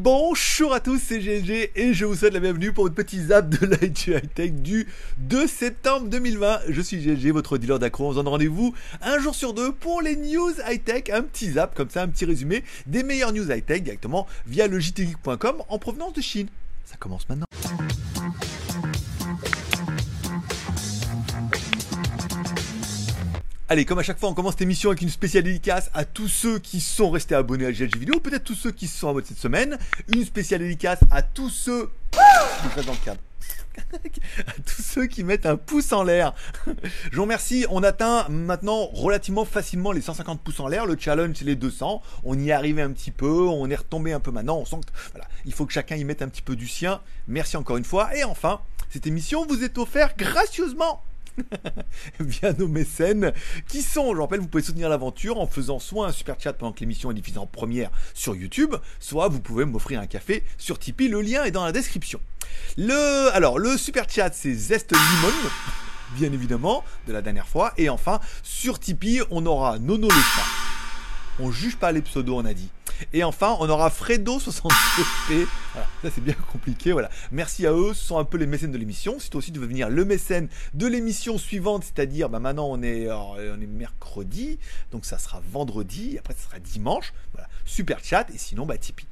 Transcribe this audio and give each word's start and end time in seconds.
Bonjour 0.00 0.74
à 0.74 0.80
tous, 0.80 0.98
c'est 0.98 1.18
GLG 1.18 1.70
et 1.76 1.92
je 1.92 2.04
vous 2.04 2.14
souhaite 2.14 2.32
la 2.32 2.40
bienvenue 2.40 2.72
pour 2.72 2.86
une 2.86 2.94
petite 2.94 3.28
zap 3.28 3.48
de 3.48 3.66
l'IT 3.80 4.06
High 4.06 4.34
Tech 4.34 4.52
du 4.52 4.86
2 5.18 5.46
septembre 5.46 6.08
2020. 6.08 6.60
Je 6.68 6.80
suis 6.80 6.98
GLG, 6.98 7.32
votre 7.32 7.58
dealer 7.58 7.78
d'accro. 7.78 8.06
On 8.06 8.10
se 8.10 8.16
donne 8.16 8.28
rendez-vous 8.28 8.74
un 9.02 9.18
jour 9.18 9.34
sur 9.34 9.54
deux 9.54 9.72
pour 9.72 10.00
les 10.00 10.16
news 10.16 10.52
high 10.68 10.82
tech, 10.84 11.10
un 11.12 11.22
petit 11.22 11.52
zap 11.52 11.74
comme 11.74 11.90
ça, 11.90 12.02
un 12.02 12.08
petit 12.08 12.26
résumé 12.26 12.62
des 12.86 13.02
meilleures 13.02 13.32
news 13.32 13.50
high 13.50 13.64
tech 13.64 13.82
directement 13.82 14.26
via 14.46 14.66
le 14.66 14.78
en 15.68 15.78
provenance 15.78 16.12
de 16.12 16.20
Chine. 16.20 16.48
Ça 16.84 16.96
commence 16.96 17.28
maintenant. 17.28 17.47
Allez, 23.70 23.84
comme 23.84 23.98
à 23.98 24.02
chaque 24.02 24.18
fois, 24.18 24.30
on 24.30 24.34
commence 24.34 24.52
cette 24.52 24.62
émission 24.62 24.88
avec 24.88 25.02
une 25.02 25.10
spéciale 25.10 25.44
dédicace 25.44 25.90
à 25.92 26.06
tous 26.06 26.28
ceux 26.28 26.58
qui 26.58 26.80
sont 26.80 27.10
restés 27.10 27.34
abonnés 27.34 27.66
à 27.66 27.70
GLG 27.70 27.98
Vidéo, 27.98 28.18
peut-être 28.18 28.44
tous 28.44 28.54
ceux 28.54 28.70
qui 28.70 28.86
se 28.86 28.98
sont 28.98 29.12
mode 29.12 29.26
cette 29.26 29.36
semaine. 29.36 29.76
Une 30.08 30.24
spéciale 30.24 30.60
dédicace 30.60 31.00
à 31.10 31.20
tous 31.20 31.50
ceux. 31.50 31.90
Je 32.14 32.80
dans 32.80 32.92
le 32.92 33.04
cadre. 33.04 33.20
à 34.46 34.52
tous 34.64 34.80
ceux 34.80 35.06
qui 35.06 35.22
mettent 35.22 35.44
un 35.44 35.58
pouce 35.58 35.92
en 35.92 36.02
l'air. 36.02 36.34
Je 37.10 37.16
vous 37.16 37.22
remercie. 37.22 37.66
On 37.68 37.82
atteint 37.82 38.26
maintenant 38.30 38.86
relativement 38.86 39.44
facilement 39.44 39.92
les 39.92 40.00
150 40.00 40.40
pouces 40.40 40.60
en 40.60 40.68
l'air. 40.68 40.86
Le 40.86 40.96
challenge, 40.98 41.36
c'est 41.38 41.44
les 41.44 41.54
200. 41.54 42.00
On 42.24 42.38
y 42.38 42.48
est 42.48 42.52
arrivé 42.52 42.80
un 42.80 42.92
petit 42.92 43.10
peu. 43.10 43.48
On 43.48 43.68
est 43.68 43.76
retombé 43.76 44.14
un 44.14 44.20
peu 44.20 44.30
maintenant. 44.30 44.56
On 44.56 44.64
sent 44.64 44.80
que 44.86 44.92
voilà, 45.12 45.28
il 45.44 45.52
faut 45.52 45.66
que 45.66 45.74
chacun 45.74 45.96
y 45.96 46.04
mette 46.04 46.22
un 46.22 46.28
petit 46.28 46.40
peu 46.40 46.56
du 46.56 46.68
sien. 46.68 47.02
Merci 47.26 47.58
encore 47.58 47.76
une 47.76 47.84
fois. 47.84 48.16
Et 48.16 48.24
enfin, 48.24 48.62
cette 48.88 49.06
émission 49.06 49.44
vous 49.46 49.62
est 49.62 49.76
offerte 49.76 50.16
gracieusement 50.16 51.02
via 52.20 52.52
nos 52.52 52.68
mécènes 52.68 53.32
qui 53.68 53.82
sont, 53.82 54.14
je 54.14 54.20
rappelle, 54.20 54.40
vous 54.40 54.48
pouvez 54.48 54.62
soutenir 54.62 54.88
l'aventure 54.88 55.40
en 55.40 55.46
faisant 55.46 55.78
soit 55.78 56.06
un 56.06 56.12
super 56.12 56.36
chat 56.38 56.52
pendant 56.52 56.72
que 56.72 56.80
l'émission 56.80 57.10
est 57.10 57.14
diffusée 57.14 57.38
en 57.38 57.46
première 57.46 57.90
sur 58.14 58.34
YouTube, 58.34 58.74
soit 59.00 59.28
vous 59.28 59.40
pouvez 59.40 59.64
m'offrir 59.64 60.00
un 60.00 60.06
café 60.06 60.44
sur 60.56 60.78
Tipeee. 60.78 61.08
Le 61.08 61.20
lien 61.20 61.44
est 61.44 61.50
dans 61.50 61.64
la 61.64 61.72
description. 61.72 62.20
Le, 62.76 63.34
alors, 63.34 63.58
le 63.58 63.76
super 63.76 64.08
chat, 64.08 64.30
c'est 64.32 64.54
Zest 64.54 64.92
Limon. 64.92 65.34
Bien 66.16 66.32
évidemment, 66.32 66.84
de 67.06 67.12
la 67.12 67.22
dernière 67.22 67.46
fois. 67.46 67.72
Et 67.76 67.88
enfin, 67.88 68.20
sur 68.42 68.78
Tipeee, 68.78 69.22
on 69.30 69.44
aura 69.46 69.78
Nono 69.78 70.08
le. 70.08 70.67
On 71.40 71.50
juge 71.50 71.76
pas 71.76 71.92
les 71.92 72.02
pseudos, 72.02 72.36
on 72.36 72.44
a 72.44 72.54
dit. 72.54 72.68
Et 73.12 73.24
enfin, 73.24 73.56
on 73.60 73.68
aura 73.68 73.88
Fredo62P. 73.90 75.46
Voilà, 75.72 75.88
ça 76.02 76.10
c'est 76.14 76.20
bien 76.20 76.34
compliqué. 76.52 76.92
Voilà. 76.92 77.10
Merci 77.30 77.66
à 77.66 77.72
eux, 77.72 77.94
ce 77.94 78.04
sont 78.04 78.18
un 78.18 78.24
peu 78.24 78.38
les 78.38 78.46
mécènes 78.46 78.72
de 78.72 78.78
l'émission. 78.78 79.18
Si 79.18 79.30
toi 79.30 79.38
aussi 79.38 79.52
tu 79.52 79.60
veux 79.60 79.66
venir 79.66 79.88
le 79.88 80.04
mécène 80.04 80.48
de 80.74 80.86
l'émission 80.86 81.38
suivante, 81.38 81.84
c'est-à-dire 81.84 82.28
bah, 82.28 82.40
maintenant 82.40 82.68
on 82.68 82.82
est, 82.82 83.10
on 83.10 83.60
est 83.60 83.66
mercredi, 83.66 84.58
donc 84.90 85.04
ça 85.04 85.18
sera 85.18 85.40
vendredi, 85.52 86.18
après 86.18 86.34
ça 86.34 86.48
sera 86.48 86.58
dimanche. 86.58 87.12
Super 87.64 88.02
chat, 88.02 88.26
et 88.34 88.38
sinon 88.38 88.66
bah 88.66 88.78
Tipeee. 88.78 89.07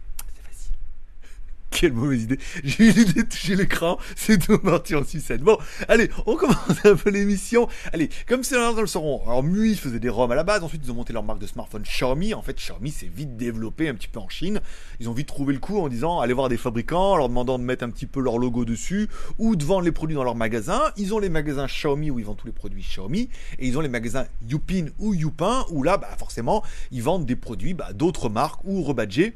Quelle 1.79 1.93
mauvaise 1.93 2.23
idée. 2.23 2.39
J'ai 2.65 2.85
eu 2.85 2.91
l'idée 2.91 3.23
de 3.23 3.29
toucher 3.29 3.55
l'écran. 3.55 3.99
C'est 4.17 4.39
tout 4.39 4.59
parti 4.59 4.95
en 4.95 5.05
sucette. 5.05 5.43
Bon, 5.43 5.59
allez, 5.89 6.09
on 6.25 6.35
commence 6.35 6.57
un 6.85 6.97
peu 6.97 7.11
l'émission. 7.11 7.69
Allez, 7.93 8.09
comme 8.27 8.45
c'est 8.45 8.55
dans 8.55 8.81
le 8.81 8.87
sauront. 8.87 9.23
Alors, 9.27 9.43
MUI 9.43 9.77
faisait 9.77 9.99
des 9.99 10.09
ROM 10.09 10.33
à 10.33 10.35
la 10.35 10.43
base. 10.43 10.65
Ensuite, 10.65 10.81
ils 10.87 10.91
ont 10.91 10.95
monté 10.95 11.13
leur 11.13 11.23
marque 11.23 11.39
de 11.39 11.47
smartphone 11.47 11.83
Xiaomi. 11.83 12.33
En 12.33 12.41
fait, 12.41 12.57
Xiaomi 12.57 12.91
s'est 12.91 13.11
vite 13.15 13.37
développé 13.37 13.91
un 13.91 13.95
petit 13.95 14.09
peu 14.09 14.21
en 14.21 14.29
Chine. 14.31 14.63
Ils 15.01 15.11
ont 15.11 15.13
vite 15.13 15.29
trouvé 15.29 15.53
le 15.53 15.59
coup 15.61 15.79
en 15.79 15.89
disant, 15.89 16.19
allez 16.21 16.33
voir 16.33 16.49
des 16.49 16.57
fabricants, 16.57 17.13
en 17.13 17.17
leur 17.19 17.29
demandant 17.29 17.59
de 17.59 17.65
mettre 17.65 17.85
un 17.85 17.91
petit 17.91 18.07
peu 18.07 18.21
leur 18.21 18.39
logo 18.39 18.65
dessus 18.65 19.11
ou 19.37 19.55
de 19.55 19.63
vendre 19.63 19.83
les 19.83 19.93
produits 19.93 20.17
dans 20.17 20.25
leur 20.25 20.35
magasin. 20.35 20.81
Ils 20.97 21.13
ont 21.13 21.19
les 21.19 21.29
magasins 21.29 21.67
Xiaomi 21.67 22.11
où 22.11 22.19
ils 22.19 22.25
vendent 22.25 22.39
tous 22.39 22.47
les 22.47 22.55
produits 22.55 22.85
Xiaomi. 22.85 23.29
Et 23.59 23.67
ils 23.67 23.77
ont 23.77 23.83
les 23.83 23.91
magasins 23.91 24.25
Youpin 24.49 24.87
ou 24.99 25.13
Youpin 25.13 25.67
où 25.69 25.83
là, 25.83 25.99
bah, 25.99 26.09
forcément, 26.17 26.63
ils 26.91 27.03
vendent 27.03 27.27
des 27.27 27.37
produits 27.37 27.75
bah, 27.75 27.93
d'autres 27.93 28.31
marques 28.31 28.65
ou 28.65 28.83
rebadgés 28.83 29.35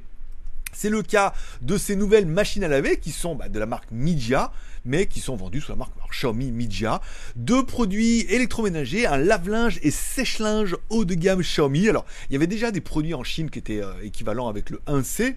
c'est 0.73 0.91
le 0.91 1.03
cas 1.03 1.33
de 1.63 1.77
ces 1.77 1.97
nouvelles 1.97 2.27
machines 2.27 2.65
à 2.65 2.69
laver 2.69 2.99
qui 2.99 3.11
sont 3.11 3.35
bah, 3.35 3.49
de 3.49 3.59
la 3.59 3.67
marque 3.67 3.91
Mijia, 3.91 4.53
mais 4.85 5.07
qui 5.07 5.21
sont 5.21 5.37
vendues 5.37 5.61
sous 5.61 5.73
la 5.73 5.77
marque 5.77 5.93
Xiaomi 6.11 6.51
Mijia. 6.51 7.01
Deux 7.37 7.65
produits 7.65 8.21
électroménagers, 8.29 9.07
un 9.07 9.17
lave-linge 9.17 9.79
et 9.83 9.91
sèche-linge 9.91 10.77
haut 10.89 11.05
de 11.05 11.15
gamme 11.15 11.41
Xiaomi. 11.41 11.89
Alors, 11.89 12.05
il 12.29 12.35
y 12.35 12.37
avait 12.37 12.47
déjà 12.47 12.71
des 12.71 12.81
produits 12.81 13.15
en 13.15 13.25
Chine 13.25 13.51
qui 13.51 13.59
étaient 13.59 13.83
euh, 13.83 13.93
équivalents 14.03 14.49
avec 14.49 14.71
le 14.71 14.81
1C. 14.87 15.37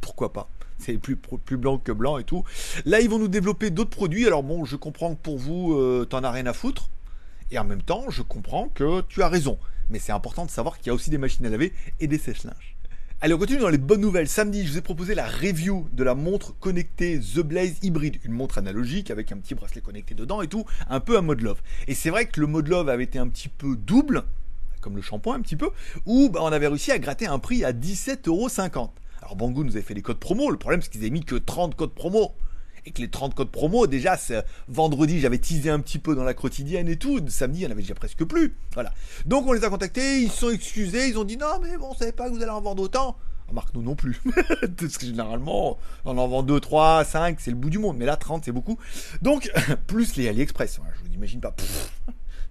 Pourquoi 0.00 0.32
pas? 0.32 0.48
C'est 0.78 0.98
plus, 0.98 1.16
blanc 1.56 1.78
que 1.78 1.92
blanc 1.92 2.18
et 2.18 2.24
tout. 2.24 2.44
Là, 2.84 3.00
ils 3.00 3.08
vont 3.08 3.18
nous 3.18 3.28
développer 3.28 3.70
d'autres 3.70 3.90
produits. 3.90 4.26
Alors 4.26 4.42
bon, 4.42 4.64
je 4.64 4.76
comprends 4.76 5.14
que 5.14 5.20
pour 5.22 5.38
vous, 5.38 5.74
euh, 5.74 6.06
t'en 6.08 6.22
as 6.24 6.30
rien 6.30 6.46
à 6.46 6.52
foutre. 6.52 6.90
Et 7.50 7.58
en 7.58 7.64
même 7.64 7.82
temps, 7.82 8.04
je 8.10 8.22
comprends 8.22 8.68
que 8.68 9.02
tu 9.02 9.22
as 9.22 9.28
raison. 9.28 9.58
Mais 9.90 9.98
c'est 9.98 10.12
important 10.12 10.44
de 10.44 10.50
savoir 10.50 10.78
qu'il 10.78 10.88
y 10.88 10.90
a 10.90 10.94
aussi 10.94 11.10
des 11.10 11.18
machines 11.18 11.46
à 11.46 11.48
laver 11.48 11.72
et 12.00 12.06
des 12.06 12.18
sèche-linges. 12.18 12.73
Allez, 13.24 13.32
on 13.32 13.38
continue 13.38 13.60
dans 13.60 13.70
les 13.70 13.78
bonnes 13.78 14.02
nouvelles. 14.02 14.28
Samedi, 14.28 14.66
je 14.66 14.72
vous 14.72 14.76
ai 14.76 14.82
proposé 14.82 15.14
la 15.14 15.26
review 15.26 15.88
de 15.94 16.04
la 16.04 16.14
montre 16.14 16.54
connectée 16.60 17.18
The 17.18 17.40
Blaze 17.40 17.76
Hybrid, 17.80 18.18
une 18.22 18.32
montre 18.32 18.58
analogique 18.58 19.10
avec 19.10 19.32
un 19.32 19.38
petit 19.38 19.54
bracelet 19.54 19.80
connecté 19.80 20.14
dedans 20.14 20.42
et 20.42 20.46
tout, 20.46 20.66
un 20.90 21.00
peu 21.00 21.16
un 21.16 21.22
mode 21.22 21.40
love. 21.40 21.62
Et 21.88 21.94
c'est 21.94 22.10
vrai 22.10 22.26
que 22.26 22.38
le 22.38 22.46
mode 22.46 22.68
love 22.68 22.90
avait 22.90 23.04
été 23.04 23.18
un 23.18 23.26
petit 23.28 23.48
peu 23.48 23.76
double, 23.76 24.24
comme 24.82 24.94
le 24.94 25.00
shampoing 25.00 25.36
un 25.36 25.40
petit 25.40 25.56
peu, 25.56 25.70
où 26.04 26.28
bah, 26.28 26.40
on 26.42 26.52
avait 26.52 26.68
réussi 26.68 26.92
à 26.92 26.98
gratter 26.98 27.26
un 27.26 27.38
prix 27.38 27.64
à 27.64 27.72
17,50€. 27.72 28.90
Alors 29.22 29.36
Banggood 29.36 29.64
nous 29.64 29.72
avait 29.72 29.80
fait 29.80 29.94
les 29.94 30.02
codes 30.02 30.18
promo, 30.18 30.50
le 30.50 30.58
problème 30.58 30.82
c'est 30.82 30.90
qu'ils 30.90 31.00
avaient 31.00 31.08
mis 31.08 31.24
que 31.24 31.36
30 31.36 31.76
codes 31.76 31.94
promo 31.94 32.34
et 32.86 32.90
que 32.90 33.00
les 33.00 33.08
30 33.08 33.34
codes 33.34 33.50
promo, 33.50 33.86
déjà, 33.86 34.18
vendredi, 34.68 35.20
j'avais 35.20 35.38
teasé 35.38 35.70
un 35.70 35.80
petit 35.80 35.98
peu 35.98 36.14
dans 36.14 36.24
la 36.24 36.34
quotidienne 36.34 36.88
et 36.88 36.96
tout. 36.96 37.20
Samedi, 37.28 37.60
il 37.60 37.62
n'y 37.62 37.68
en 37.68 37.70
avait 37.70 37.82
déjà 37.82 37.94
presque 37.94 38.24
plus. 38.24 38.56
Voilà. 38.74 38.92
Donc, 39.26 39.46
on 39.46 39.52
les 39.52 39.64
a 39.64 39.70
contactés, 39.70 40.20
ils 40.20 40.30
se 40.30 40.38
sont 40.38 40.50
excusés, 40.50 41.08
ils 41.08 41.18
ont 41.18 41.24
dit 41.24 41.36
non, 41.36 41.58
mais 41.62 41.76
bon, 41.76 41.88
on 41.90 41.94
savait 41.94 42.12
pas 42.12 42.28
que 42.28 42.34
vous 42.34 42.42
allez 42.42 42.50
en 42.50 42.60
vendre 42.60 42.82
autant. 42.82 43.16
Marc, 43.52 43.74
nous 43.74 43.82
non 43.82 43.94
plus. 43.94 44.20
Parce 44.78 44.98
que 44.98 45.06
généralement, 45.06 45.78
on 46.04 46.18
en 46.18 46.28
vend 46.28 46.42
2, 46.42 46.60
3, 46.60 47.04
5, 47.04 47.38
c'est 47.40 47.50
le 47.50 47.56
bout 47.56 47.70
du 47.70 47.78
monde. 47.78 47.96
Mais 47.96 48.06
là, 48.06 48.16
30, 48.16 48.44
c'est 48.44 48.52
beaucoup. 48.52 48.78
Donc, 49.22 49.50
plus 49.86 50.16
les 50.16 50.28
AliExpress. 50.28 50.80
Je 50.96 51.08
vous 51.08 51.14
imagine 51.14 51.40
pas 51.40 51.54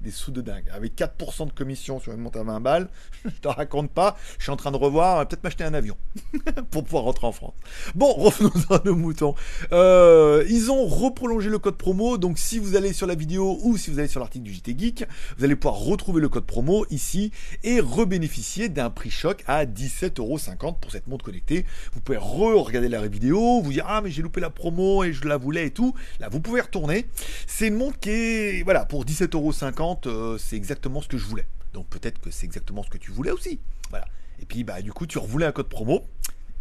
des 0.03 0.12
sous 0.12 0.31
de 0.31 0.41
dingue. 0.41 0.66
Avec 0.72 0.96
4% 0.96 1.47
de 1.47 1.53
commission 1.53 2.00
sur 2.00 2.12
une 2.12 2.19
montre 2.19 2.40
à 2.40 2.44
20 2.44 2.59
balles, 2.59 2.90
je 3.25 3.30
te 3.41 3.47
raconte 3.47 3.91
pas, 3.91 4.18
je 4.38 4.44
suis 4.44 4.52
en 4.52 4.56
train 4.56 4.72
de 4.72 4.78
revoir, 4.78 5.28
peut-être 5.28 5.44
m'acheter 5.44 5.64
un 5.64 5.74
avion 5.74 5.97
pour 6.72 6.84
pouvoir 6.84 7.03
rentrer 7.03 7.28
en 7.28 7.31
France. 7.31 7.53
Bon, 7.96 8.13
revenons 8.18 8.52
à 8.69 8.81
nos 8.86 8.96
moutons. 8.96 9.36
Euh, 9.72 10.44
ils 10.50 10.69
ont 10.72 10.86
reprolongé 10.86 11.50
le 11.50 11.59
code 11.59 11.78
promo, 11.78 12.18
donc 12.18 12.38
si 12.38 12.59
vous 12.59 12.75
allez 12.75 12.94
sur 12.94 13.08
la 13.08 13.16
vidéo 13.16 13.59
ou 13.63 13.78
si 13.78 13.90
vous 13.90 14.00
allez 14.00 14.08
sur 14.08 14.19
l'article 14.19 14.44
du 14.44 14.53
JT 14.53 14.75
Geek, 14.78 15.06
vous 15.38 15.46
allez 15.46 15.56
pouvoir 15.56 15.80
retrouver 15.80 16.22
le 16.22 16.30
code 16.30 16.46
promo 16.46 16.86
ici 16.90 17.31
et 17.63 17.80
rebénéficier 17.80 18.69
d'un 18.69 18.90
prix 18.90 19.09
choc 19.09 19.44
à 19.47 19.66
17,50€ 19.66 20.80
pour 20.80 20.92
cette 20.92 21.08
montre 21.08 21.25
connectée. 21.25 21.66
Vous 21.94 22.02
pouvez 22.02 22.18
re-regarder 22.18 22.90
la 22.90 23.08
vidéo, 23.08 23.62
vous 23.62 23.72
dire 23.72 23.86
ah 23.88 24.02
mais 24.02 24.12
j'ai 24.12 24.22
loupé 24.22 24.42
la 24.42 24.50
promo 24.50 25.03
et 25.03 25.13
je 25.13 25.28
la 25.28 25.38
voulais 25.38 25.68
et 25.68 25.72
tout. 25.72 25.94
Là, 26.19 26.30
vous 26.30 26.40
pouvez 26.40 26.62
retourner. 26.62 27.08
C'est 27.47 27.68
une 27.68 27.75
montre 27.75 28.00
qui 28.00 28.09
est 28.09 28.63
voilà 28.63 28.86
pour 28.86 29.06
17,50€ 29.06 29.93
euh, 30.06 30.38
c'est 30.38 30.56
exactement 30.56 31.02
ce 31.02 31.08
que 31.08 31.18
je 31.18 31.26
voulais. 31.26 31.48
Donc 31.74 31.88
peut-être 31.88 32.20
que 32.20 32.31
c'est 32.31 32.46
exactement 32.46 32.84
ce 32.84 32.90
que 32.90 32.98
tu 32.98 33.12
voulais 33.12 33.31
aussi. 33.31 33.59
Voilà. 33.90 34.06
Et 34.40 34.46
puis 34.46 34.64
bah 34.64 34.81
du 34.81 34.94
coup 34.94 35.08
tu 35.08 35.18
revoulais 35.18 35.46
un 35.46 35.52
code 35.52 35.70
promo, 35.70 36.06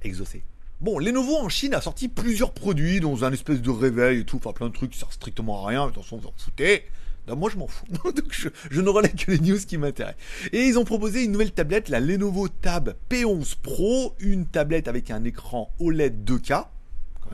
exaucé. 0.03 0.44
Bon, 0.81 0.98
Lenovo 0.98 1.37
en 1.37 1.48
Chine 1.48 1.75
a 1.75 1.81
sorti 1.81 2.09
plusieurs 2.09 2.53
produits 2.53 2.98
dans 2.98 3.25
un 3.25 3.32
espèce 3.32 3.62
de 3.62 3.70
réveil 3.70 4.20
et 4.20 4.25
tout, 4.25 4.38
enfin 4.38 4.53
plein 4.53 4.69
de 4.69 4.72
trucs 4.72 4.91
qui 4.91 4.98
servent 4.98 5.12
strictement 5.12 5.65
à 5.65 5.69
rien, 5.69 5.87
attention 5.87 6.16
vous 6.16 6.26
en 6.26 6.34
foutez. 6.37 6.84
moi 7.28 7.50
je 7.50 7.56
m'en 7.56 7.69
fous. 7.69 7.87
Donc 8.04 8.32
je, 8.32 8.48
je, 8.70 8.81
ne 8.81 8.88
relève 8.88 9.15
que 9.15 9.31
les 9.31 9.38
news 9.38 9.59
qui 9.59 9.78
m'intéressent. 9.78 10.20
Et 10.53 10.64
ils 10.64 10.78
ont 10.78 10.84
proposé 10.84 11.25
une 11.25 11.32
nouvelle 11.32 11.53
tablette, 11.53 11.88
la 11.88 12.00
Lenovo 12.00 12.49
Tab 12.49 12.97
P11 13.10 13.56
Pro, 13.62 14.14
une 14.19 14.47
tablette 14.47 14.88
avec 14.88 15.10
un 15.10 15.22
écran 15.25 15.72
OLED 15.78 16.28
2K 16.28 16.66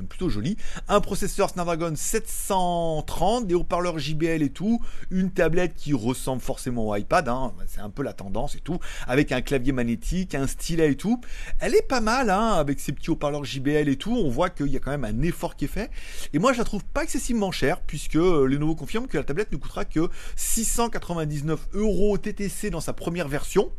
plutôt 0.05 0.29
joli. 0.29 0.57
Un 0.89 1.01
processeur 1.01 1.51
Snapdragon 1.51 1.95
730, 1.95 3.47
des 3.47 3.55
haut-parleurs 3.55 3.99
JBL 3.99 4.43
et 4.43 4.51
tout. 4.51 4.81
Une 5.11 5.31
tablette 5.31 5.75
qui 5.75 5.93
ressemble 5.95 6.43
forcément 6.43 6.89
au 6.89 6.97
iPad, 6.97 7.29
hein. 7.29 7.53
c'est 7.67 7.81
un 7.81 7.91
peu 7.91 8.03
la 8.03 8.13
tendance 8.13 8.55
et 8.55 8.61
tout. 8.61 8.79
Avec 9.07 9.33
un 9.33 9.41
clavier 9.41 9.73
magnétique, 9.73 10.35
un 10.35 10.47
stylet 10.47 10.93
et 10.93 10.97
tout. 10.97 11.21
Elle 11.61 11.75
est 11.75 11.87
pas 11.87 12.01
mal, 12.01 12.31
hein, 12.31 12.53
avec 12.53 12.81
ses 12.81 12.93
petits 12.93 13.11
haut-parleurs 13.11 13.45
JBL 13.45 13.89
et 13.89 13.97
tout. 13.97 14.15
On 14.15 14.31
voit 14.31 14.51
qu'il 14.51 14.69
y 14.69 14.77
a 14.77 14.81
quand 14.81 14.91
même 14.91 15.05
un 15.05 15.23
effort 15.23 15.57
qui 15.57 15.67
est 15.67 15.69
fait. 15.69 15.91
Et 16.33 16.39
moi, 16.39 16.53
je 16.53 16.59
la 16.59 16.65
trouve 16.65 16.85
pas 16.85 17.03
excessivement 17.03 17.53
chère, 17.53 17.81
puisque 17.81 18.17
euh, 18.17 18.47
Lenovo 18.47 18.75
confirme 18.75 19.07
que 19.07 19.19
la 19.19 19.25
tablette 19.25 19.53
ne 19.53 19.57
coûtera 19.57 19.85
que 19.85 20.09
699 20.37 21.69
euros 21.75 22.19
TTC 22.19 22.71
dans 22.71 22.81
sa 22.81 22.93
première 22.93 23.29
version 23.29 23.71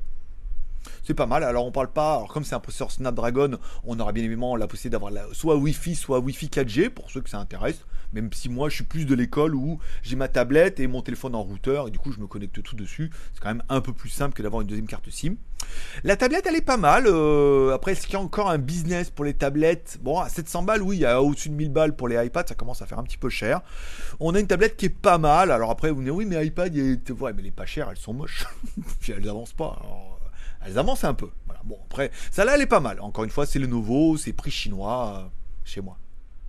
c'est 1.10 1.16
pas 1.16 1.26
mal. 1.26 1.44
Alors 1.44 1.66
on 1.66 1.72
parle 1.72 1.92
pas, 1.92 2.18
alors 2.18 2.28
comme 2.28 2.44
c'est 2.44 2.54
un 2.54 2.60
processeur 2.60 2.92
Snapdragon, 2.92 3.58
on 3.84 4.00
aura 4.00 4.12
bien 4.12 4.24
évidemment 4.24 4.56
la 4.56 4.68
possibilité 4.68 4.92
d'avoir 4.92 5.12
soit 5.34 5.56
Wi-Fi, 5.56 5.96
soit 5.96 6.20
Wi-Fi 6.20 6.46
4G 6.50 6.90
pour 6.90 7.10
ceux 7.10 7.22
que 7.22 7.32
ça 7.32 7.40
intéresse. 7.40 7.84
Même 8.14 8.32
si 8.32 8.48
moi 8.48 8.70
je 8.70 8.76
suis 8.76 8.84
plus 8.84 9.06
de 9.06 9.16
l'école 9.16 9.56
où 9.56 9.80
j'ai 10.04 10.16
ma 10.16 10.28
tablette 10.28 10.80
et 10.80 10.86
mon 10.86 11.02
téléphone 11.02 11.34
en 11.34 11.42
routeur 11.42 11.88
et 11.88 11.92
du 11.92 11.98
coup 11.98 12.12
je 12.12 12.20
me 12.20 12.28
connecte 12.28 12.62
tout 12.62 12.76
dessus. 12.76 13.10
C'est 13.34 13.42
quand 13.42 13.50
même 13.50 13.64
un 13.70 13.82
peu 13.82 13.92
plus 13.92 14.10
simple 14.10 14.36
que 14.36 14.44
d'avoir 14.44 14.62
une 14.62 14.68
deuxième 14.68 14.86
carte 14.86 15.10
SIM. 15.10 15.34
La 16.04 16.16
tablette 16.16 16.46
elle 16.46 16.56
est 16.56 16.62
pas 16.62 16.78
mal. 16.78 17.06
Euh, 17.08 17.74
après 17.74 17.94
est-ce 17.94 18.06
qu'il 18.06 18.14
y 18.14 18.18
a 18.18 18.22
encore 18.22 18.52
un 18.52 18.60
business 18.60 19.10
pour 19.10 19.26
les 19.26 19.34
tablettes? 19.34 19.98
Bon 20.04 20.20
à 20.20 20.30
700 20.30 20.62
balles 20.62 20.84
oui, 20.84 21.06
a 21.06 21.24
au-dessus 21.24 21.50
de 21.50 21.56
1000 21.56 21.72
balles 21.72 21.96
pour 21.96 22.08
les 22.08 22.24
iPads, 22.24 22.46
ça 22.50 22.56
commence 22.56 22.84
à 22.84 22.86
faire 22.86 23.00
un 23.00 23.04
petit 23.04 23.18
peu 23.18 23.30
cher. 23.30 23.62
On 24.20 24.36
a 24.36 24.40
une 24.40 24.48
tablette 24.48 24.78
qui 24.78 24.86
est 24.86 24.90
pas 24.90 25.18
mal. 25.18 25.50
Alors 25.50 25.72
après 25.72 25.90
vous 25.90 26.02
me 26.02 26.06
dites 26.06 26.14
oui 26.14 26.26
mais 26.26 26.46
iPad, 26.46 26.76
il 26.76 26.92
est... 26.92 27.12
ouais 27.14 27.34
mais 27.34 27.48
est 27.48 27.52
pas 27.52 27.66
chère, 27.66 27.90
elles 27.90 27.98
sont 27.98 28.14
moches. 28.14 28.46
Puis 29.00 29.12
elles 29.12 29.28
avancent 29.28 29.54
pas. 29.54 29.82
Elles 30.66 30.78
avancent 30.78 31.04
un 31.04 31.14
peu. 31.14 31.30
Bon, 31.64 31.78
après, 31.86 32.12
ça 32.32 32.46
là, 32.46 32.56
elle 32.56 32.62
est 32.62 32.68
pas 32.68 32.80
mal. 32.80 33.00
Encore 33.02 33.24
une 33.24 33.30
fois, 33.30 33.46
c'est 33.46 33.60
le 33.60 33.68
nouveau, 33.68 34.18
c'est 34.18 34.34
prix 34.34 34.52
chinois 34.52 35.14
euh, 35.18 35.28
chez 35.66 35.82
moi. 35.82 35.98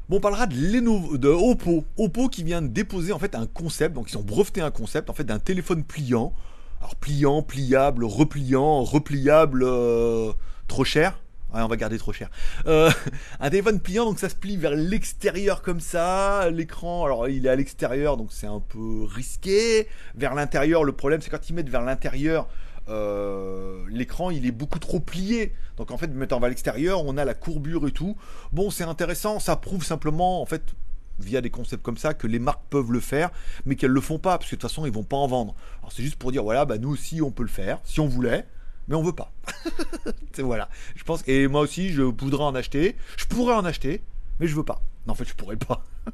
Bon, 0.08 0.16
on 0.16 0.20
parlera 0.20 0.46
de, 0.46 0.54
Lenovo, 0.54 1.18
de 1.18 1.28
Oppo. 1.28 1.84
Oppo 1.96 2.28
qui 2.28 2.42
vient 2.42 2.62
de 2.62 2.68
déposer 2.68 3.12
en 3.12 3.18
fait 3.18 3.34
un 3.34 3.46
concept, 3.46 3.94
donc 3.94 4.10
ils 4.10 4.18
ont 4.18 4.22
breveté 4.22 4.60
un 4.60 4.70
concept 4.70 5.10
en 5.10 5.12
fait 5.12 5.24
d'un 5.24 5.38
téléphone 5.38 5.84
pliant. 5.84 6.32
Alors 6.80 6.96
pliant, 6.96 7.42
pliable, 7.42 8.04
repliant, 8.04 8.82
repliable, 8.82 9.62
euh, 9.64 10.32
trop 10.68 10.84
cher. 10.84 11.20
Ouais, 11.52 11.60
on 11.62 11.68
va 11.68 11.76
garder 11.76 11.98
trop 11.98 12.12
cher. 12.12 12.30
Euh, 12.66 12.90
un 13.40 13.50
téléphone 13.50 13.80
pliant, 13.80 14.04
donc 14.04 14.20
ça 14.20 14.28
se 14.28 14.36
plie 14.36 14.56
vers 14.56 14.74
l'extérieur 14.74 15.62
comme 15.62 15.80
ça. 15.80 16.48
L'écran, 16.50 17.04
alors 17.04 17.28
il 17.28 17.44
est 17.46 17.48
à 17.48 17.56
l'extérieur, 17.56 18.16
donc 18.16 18.28
c'est 18.30 18.46
un 18.46 18.60
peu 18.60 19.04
risqué. 19.04 19.88
Vers 20.14 20.34
l'intérieur, 20.34 20.84
le 20.84 20.92
problème 20.92 21.20
c'est 21.20 21.30
quand 21.30 21.50
ils 21.50 21.54
mettent 21.54 21.68
vers 21.68 21.82
l'intérieur, 21.82 22.48
euh, 22.88 23.84
l'écran 23.88 24.30
il 24.30 24.46
est 24.46 24.52
beaucoup 24.52 24.78
trop 24.78 25.00
plié. 25.00 25.54
Donc 25.76 25.90
en 25.90 25.98
fait, 25.98 26.08
mettant 26.08 26.40
vers 26.40 26.48
l'extérieur, 26.48 27.04
on 27.04 27.16
a 27.16 27.24
la 27.24 27.34
courbure 27.34 27.86
et 27.86 27.92
tout. 27.92 28.16
Bon, 28.52 28.70
c'est 28.70 28.84
intéressant, 28.84 29.38
ça 29.38 29.56
prouve 29.56 29.84
simplement 29.84 30.42
en 30.42 30.46
fait 30.46 30.62
via 31.18 31.40
des 31.40 31.50
concepts 31.50 31.82
comme 31.82 31.98
ça 31.98 32.14
que 32.14 32.26
les 32.26 32.38
marques 32.38 32.62
peuvent 32.70 32.92
le 32.92 33.00
faire, 33.00 33.30
mais 33.66 33.76
qu'elles 33.76 33.90
le 33.90 34.00
font 34.00 34.18
pas 34.18 34.38
parce 34.38 34.48
que 34.50 34.56
de 34.56 34.60
toute 34.60 34.70
façon 34.70 34.86
ils 34.86 34.92
vont 34.92 35.04
pas 35.04 35.16
en 35.16 35.26
vendre. 35.26 35.54
Alors 35.80 35.92
c'est 35.92 36.02
juste 36.02 36.16
pour 36.16 36.32
dire 36.32 36.42
voilà, 36.42 36.64
bah 36.64 36.78
nous 36.78 36.90
aussi 36.90 37.20
on 37.22 37.30
peut 37.30 37.42
le 37.42 37.48
faire 37.48 37.78
si 37.84 38.00
on 38.00 38.06
voulait 38.06 38.46
mais 38.88 38.96
on 38.96 39.02
veut 39.02 39.12
pas. 39.12 39.32
voilà. 40.38 40.68
Je 40.96 41.04
pense 41.04 41.22
et 41.28 41.46
moi 41.46 41.60
aussi 41.60 41.90
je 41.90 42.02
voudrais 42.02 42.44
en 42.44 42.54
acheter. 42.54 42.96
Je 43.16 43.26
pourrais 43.26 43.54
en 43.54 43.64
acheter, 43.64 44.02
mais 44.40 44.46
je 44.46 44.56
veux 44.56 44.64
pas. 44.64 44.82
Non, 45.06 45.12
en 45.12 45.16
fait, 45.16 45.24
je 45.24 45.34
pourrais 45.34 45.56
pas. 45.56 45.84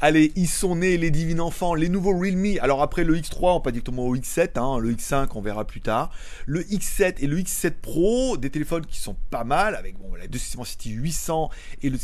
Allez, 0.00 0.32
ils 0.34 0.48
sont 0.48 0.76
nés 0.76 0.98
les 0.98 1.10
divins 1.10 1.38
enfants, 1.38 1.74
les 1.74 1.88
nouveaux 1.88 2.18
Realme. 2.18 2.58
Alors 2.60 2.82
après 2.82 3.04
le 3.04 3.16
X3, 3.16 3.56
on 3.56 3.60
pas 3.60 3.70
directement 3.70 4.06
au 4.06 4.16
X7, 4.16 4.58
hein, 4.58 4.78
le 4.78 4.92
X5 4.92 5.28
on 5.34 5.40
verra 5.40 5.64
plus 5.66 5.80
tard. 5.80 6.10
Le 6.46 6.62
X7 6.62 7.14
et 7.20 7.26
le 7.26 7.38
X7 7.38 7.74
Pro, 7.80 8.36
des 8.36 8.50
téléphones 8.50 8.84
qui 8.84 8.98
sont 8.98 9.16
pas 9.30 9.44
mal 9.44 9.76
avec 9.76 9.96
bon, 9.96 10.14
la 10.16 10.26
Dimensity 10.26 10.90
800 10.90 11.48
et 11.82 11.90
le, 11.90 11.98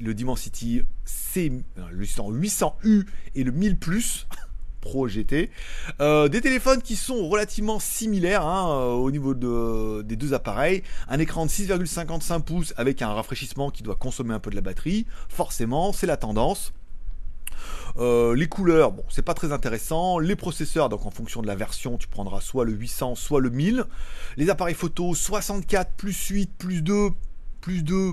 le 0.00 0.14
Dimensity 0.14 0.82
C, 1.04 1.50
euh, 1.78 1.82
le 1.90 2.04
800U 2.04 3.06
et 3.34 3.42
le 3.42 3.52
1000 3.52 3.78
Plus. 3.78 4.26
Pro 4.80 5.08
GT. 5.08 5.50
Euh, 6.00 6.28
des 6.28 6.40
téléphones 6.40 6.80
qui 6.80 6.96
sont 6.96 7.28
relativement 7.28 7.78
similaires 7.78 8.46
hein, 8.46 8.70
euh, 8.70 8.92
au 8.92 9.10
niveau 9.10 9.34
de, 9.34 10.00
des 10.02 10.16
deux 10.16 10.32
appareils. 10.32 10.82
Un 11.08 11.18
écran 11.18 11.44
de 11.44 11.50
6,55 11.50 12.42
pouces 12.42 12.74
avec 12.78 13.02
un 13.02 13.12
rafraîchissement 13.12 13.70
qui 13.70 13.82
doit 13.82 13.96
consommer 13.96 14.32
un 14.32 14.38
peu 14.38 14.50
de 14.50 14.56
la 14.56 14.62
batterie. 14.62 15.06
Forcément, 15.28 15.92
c'est 15.92 16.06
la 16.06 16.16
tendance. 16.16 16.72
Euh, 17.98 18.34
les 18.34 18.48
couleurs, 18.48 18.92
bon, 18.92 19.04
c'est 19.08 19.22
pas 19.22 19.34
très 19.34 19.52
intéressant. 19.52 20.18
Les 20.18 20.36
processeurs, 20.36 20.88
donc 20.88 21.06
en 21.06 21.10
fonction 21.10 21.42
de 21.42 21.46
la 21.46 21.54
version, 21.54 21.98
tu 21.98 22.08
prendras 22.08 22.40
soit 22.40 22.64
le 22.64 22.72
800, 22.72 23.14
soit 23.14 23.40
le 23.40 23.50
1000. 23.50 23.84
Les 24.36 24.50
appareils 24.50 24.74
photo, 24.74 25.14
64 25.14 25.92
plus 25.96 26.28
8 26.28 26.50
plus 26.58 26.82
2 26.82 27.10
plus 27.60 27.82
2 27.82 28.12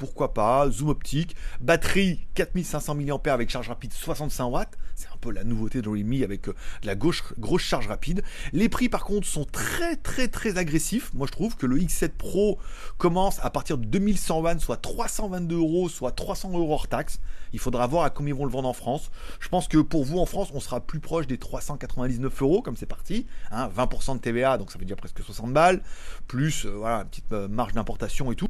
pourquoi 0.00 0.32
pas, 0.32 0.70
zoom 0.70 0.88
optique, 0.88 1.36
batterie 1.60 2.26
4500 2.32 2.94
mAh 2.94 3.20
avec 3.26 3.50
charge 3.50 3.68
rapide 3.68 3.92
65 3.92 4.46
watts, 4.46 4.78
c'est 4.94 5.08
un 5.08 5.16
peu 5.20 5.30
la 5.30 5.44
nouveauté 5.44 5.82
de 5.82 5.90
Realme 5.90 6.22
avec 6.22 6.48
euh, 6.48 6.54
de 6.80 6.86
la 6.86 6.94
gauche, 6.94 7.22
grosse 7.38 7.60
charge 7.60 7.86
rapide. 7.86 8.22
Les 8.54 8.70
prix 8.70 8.88
par 8.88 9.04
contre 9.04 9.26
sont 9.26 9.44
très 9.44 9.96
très 9.96 10.28
très 10.28 10.56
agressifs, 10.56 11.12
moi 11.12 11.26
je 11.26 11.32
trouve 11.32 11.54
que 11.54 11.66
le 11.66 11.76
X7 11.76 12.12
Pro 12.16 12.58
commence 12.96 13.44
à 13.44 13.50
partir 13.50 13.76
de 13.76 13.84
2120, 13.84 14.60
soit 14.60 14.78
322 14.78 15.56
euros, 15.56 15.90
soit 15.90 16.12
300 16.12 16.52
euros 16.54 16.72
hors 16.72 16.88
taxe. 16.88 17.20
Il 17.52 17.58
faudra 17.58 17.86
voir 17.86 18.04
à 18.04 18.10
combien 18.10 18.34
ils 18.34 18.38
vont 18.38 18.46
le 18.46 18.52
vendre 18.52 18.68
en 18.68 18.72
France. 18.72 19.10
Je 19.38 19.48
pense 19.50 19.68
que 19.68 19.76
pour 19.76 20.04
vous 20.04 20.18
en 20.18 20.26
France, 20.26 20.48
on 20.54 20.60
sera 20.60 20.80
plus 20.80 21.00
proche 21.00 21.26
des 21.26 21.36
399 21.36 22.40
euros 22.40 22.62
comme 22.62 22.76
c'est 22.76 22.86
parti, 22.86 23.26
20% 23.52 24.12
hein, 24.12 24.14
de 24.14 24.20
TVA, 24.20 24.56
donc 24.56 24.72
ça 24.72 24.78
veut 24.78 24.86
dire 24.86 24.96
presque 24.96 25.22
60 25.22 25.52
balles, 25.52 25.82
plus 26.26 26.64
euh, 26.64 26.70
voilà, 26.70 27.02
une 27.02 27.08
petite 27.08 27.32
euh, 27.32 27.48
marge 27.48 27.74
d'importation 27.74 28.32
et 28.32 28.36
tout 28.36 28.49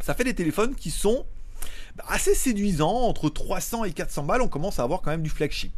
ça 0.00 0.14
fait 0.14 0.24
des 0.24 0.34
téléphones 0.34 0.74
qui 0.74 0.90
sont 0.90 1.24
bah, 1.96 2.04
assez 2.08 2.34
séduisants, 2.34 3.02
entre 3.02 3.28
300 3.28 3.84
et 3.84 3.92
400 3.92 4.24
balles, 4.24 4.42
on 4.42 4.48
commence 4.48 4.78
à 4.78 4.82
avoir 4.82 5.02
quand 5.02 5.10
même 5.10 5.22
du 5.22 5.30
flagship. 5.30 5.72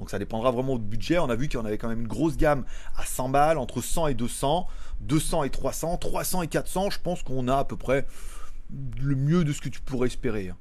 Donc 0.00 0.08
ça 0.08 0.18
dépendra 0.18 0.50
vraiment 0.50 0.78
du 0.78 0.84
budget. 0.84 1.18
On 1.18 1.28
a 1.28 1.36
vu 1.36 1.46
qu'il 1.46 1.60
y 1.60 1.62
en 1.62 1.66
avait 1.66 1.76
quand 1.76 1.88
même 1.88 2.00
une 2.00 2.08
grosse 2.08 2.38
gamme 2.38 2.64
à 2.96 3.04
100 3.04 3.28
balles, 3.28 3.58
entre 3.58 3.82
100 3.82 4.06
et 4.06 4.14
200, 4.14 4.66
200 5.02 5.44
et 5.44 5.50
300, 5.50 5.98
300 5.98 6.42
et 6.42 6.48
400. 6.48 6.88
Je 6.88 6.98
pense 7.00 7.22
qu'on 7.22 7.48
a 7.48 7.58
à 7.58 7.64
peu 7.64 7.76
près 7.76 8.06
le 8.98 9.14
mieux 9.14 9.44
de 9.44 9.52
ce 9.52 9.60
que 9.60 9.68
tu 9.68 9.82
pourrais 9.82 10.06
espérer. 10.06 10.52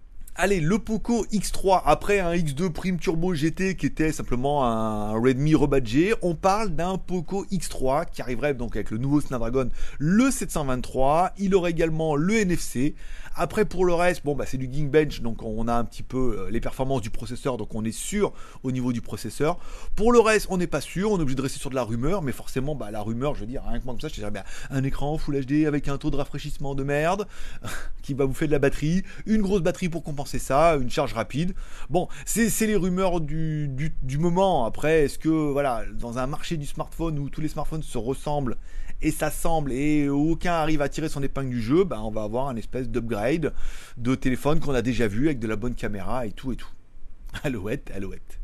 Allez, 0.41 0.61
le 0.61 0.79
Poco 0.79 1.25
X3 1.25 1.81
après 1.83 2.21
un 2.21 2.33
X2 2.33 2.69
Prime 2.69 2.97
Turbo 2.97 3.33
GT 3.33 3.75
qui 3.75 3.85
était 3.85 4.13
simplement 4.13 4.63
un 4.63 5.11
Redmi 5.11 5.53
rebadgé, 5.53 6.13
on 6.21 6.33
parle 6.33 6.69
d'un 6.69 6.97
Poco 6.97 7.43
X3 7.51 8.05
qui 8.09 8.21
arriverait 8.21 8.53
donc 8.53 8.77
avec 8.77 8.89
le 8.89 8.99
nouveau 8.99 9.19
Snapdragon 9.19 9.67
le 9.97 10.31
723. 10.31 11.33
Il 11.39 11.55
aurait 11.55 11.71
également 11.71 12.15
le 12.15 12.35
NFC 12.35 12.95
après, 13.41 13.63
pour 13.63 13.85
le 13.85 13.93
reste, 13.93 14.25
bon, 14.25 14.35
bah, 14.35 14.43
c'est 14.45 14.57
du 14.57 14.69
Geekbench, 14.69 15.21
donc 15.21 15.43
on 15.43 15.69
a 15.69 15.73
un 15.73 15.85
petit 15.85 16.03
peu 16.03 16.37
euh, 16.37 16.49
les 16.49 16.59
performances 16.59 17.01
du 17.01 17.09
processeur, 17.09 17.55
donc 17.55 17.73
on 17.73 17.85
est 17.85 17.93
sûr 17.93 18.33
au 18.63 18.71
niveau 18.73 18.91
du 18.91 18.99
processeur. 18.99 19.57
Pour 19.95 20.11
le 20.11 20.19
reste, 20.19 20.47
on 20.49 20.57
n'est 20.57 20.67
pas 20.67 20.81
sûr, 20.81 21.09
on 21.09 21.19
est 21.19 21.21
obligé 21.21 21.37
de 21.37 21.41
rester 21.41 21.57
sur 21.57 21.69
de 21.69 21.75
la 21.75 21.83
rumeur, 21.83 22.21
mais 22.21 22.33
forcément, 22.33 22.75
bah, 22.75 22.91
la 22.91 23.01
rumeur, 23.01 23.35
je 23.35 23.39
veux 23.39 23.45
dire, 23.45 23.63
rien 23.65 23.79
que 23.79 23.85
moi 23.85 23.93
comme 23.93 24.01
ça, 24.01 24.09
je 24.09 24.15
dirais, 24.15 24.29
bah, 24.29 24.43
un 24.71 24.83
écran 24.83 25.17
Full 25.17 25.45
HD 25.45 25.65
avec 25.65 25.87
un 25.87 25.97
taux 25.97 26.09
de 26.09 26.17
rafraîchissement 26.17 26.75
de 26.75 26.83
merde, 26.83 27.27
qui 28.01 28.13
va 28.13 28.25
vous 28.25 28.33
faire 28.33 28.49
de 28.49 28.51
la 28.51 28.59
batterie, 28.59 29.03
une 29.25 29.41
grosse 29.41 29.61
batterie 29.61 29.87
pour 29.87 30.03
compenser 30.03 30.28
ça, 30.37 30.75
une 30.75 30.91
charge 30.91 31.13
rapide. 31.13 31.55
Bon, 31.89 32.07
c'est 32.25 32.67
les 32.67 32.75
rumeurs 32.75 33.21
du, 33.21 33.71
moment. 34.19 34.65
Après, 34.65 35.05
est-ce 35.05 35.17
que, 35.17 35.29
voilà, 35.29 35.83
dans 35.97 36.19
un 36.19 36.27
marché 36.27 36.57
du 36.57 36.67
smartphone 36.67 37.17
où 37.17 37.29
tous 37.29 37.41
les 37.41 37.47
smartphones 37.47 37.81
se 37.81 37.97
ressemblent 37.97 38.57
et 39.01 39.11
ça 39.11 39.31
semble 39.31 39.71
et 39.71 40.09
aucun 40.09 40.53
arrive 40.53 40.81
à 40.81 40.89
tirer 40.89 41.09
son 41.09 41.23
épingle 41.23 41.49
du 41.49 41.61
jeu, 41.61 41.85
ben 41.85 41.99
on 42.01 42.11
va 42.11 42.23
avoir 42.23 42.49
un 42.49 42.57
espèce 42.57 42.89
d'upgrade 42.89 43.53
de 43.97 44.15
téléphone 44.15 44.59
qu'on 44.59 44.73
a 44.73 44.81
déjà 44.81 45.07
vu 45.07 45.27
avec 45.27 45.39
de 45.39 45.47
la 45.47 45.55
bonne 45.55 45.73
caméra 45.73 46.25
et 46.25 46.31
tout 46.31 46.51
et 46.51 46.57
tout. 46.57 46.69
Alouette, 47.43 47.89
alouette. 47.95 48.38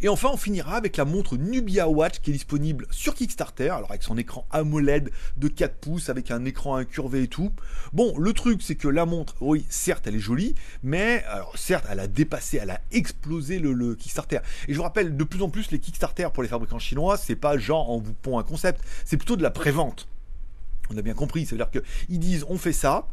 Et 0.00 0.08
enfin, 0.08 0.30
on 0.32 0.36
finira 0.36 0.76
avec 0.76 0.96
la 0.96 1.04
montre 1.04 1.36
Nubia 1.36 1.88
Watch 1.88 2.20
qui 2.20 2.30
est 2.30 2.32
disponible 2.32 2.86
sur 2.90 3.14
Kickstarter, 3.14 3.70
alors 3.70 3.90
avec 3.90 4.02
son 4.02 4.16
écran 4.16 4.46
AMOLED 4.50 5.10
de 5.36 5.48
4 5.48 5.76
pouces, 5.76 6.08
avec 6.08 6.30
un 6.30 6.44
écran 6.44 6.76
incurvé 6.76 7.24
et 7.24 7.28
tout. 7.28 7.52
Bon, 7.92 8.16
le 8.18 8.32
truc, 8.32 8.62
c'est 8.62 8.74
que 8.74 8.88
la 8.88 9.06
montre, 9.06 9.34
oui, 9.40 9.64
certes, 9.68 10.06
elle 10.06 10.16
est 10.16 10.20
jolie, 10.20 10.54
mais, 10.82 11.24
certes, 11.54 11.86
elle 11.90 12.00
a 12.00 12.06
dépassé, 12.06 12.58
elle 12.60 12.70
a 12.70 12.80
explosé 12.92 13.58
le, 13.58 13.94
Kickstarter. 13.94 14.38
Et 14.68 14.72
je 14.72 14.76
vous 14.76 14.82
rappelle, 14.82 15.16
de 15.16 15.24
plus 15.24 15.42
en 15.42 15.50
plus, 15.50 15.70
les 15.70 15.78
Kickstarter 15.78 16.28
pour 16.32 16.42
les 16.42 16.48
fabricants 16.48 16.78
chinois, 16.78 17.16
c'est 17.16 17.36
pas 17.36 17.58
genre 17.58 17.90
on 17.90 17.98
vous 17.98 18.14
pond 18.14 18.38
un 18.38 18.42
concept, 18.42 18.82
c'est 19.04 19.16
plutôt 19.16 19.36
de 19.36 19.42
la 19.42 19.50
prévente. 19.50 20.08
On 20.90 20.96
a 20.96 21.02
bien 21.02 21.14
compris, 21.14 21.46
c'est-à-dire 21.46 21.70
qu'ils 21.70 22.18
disent 22.18 22.44
on 22.48 22.58
fait 22.58 22.72
ça, 22.72 23.08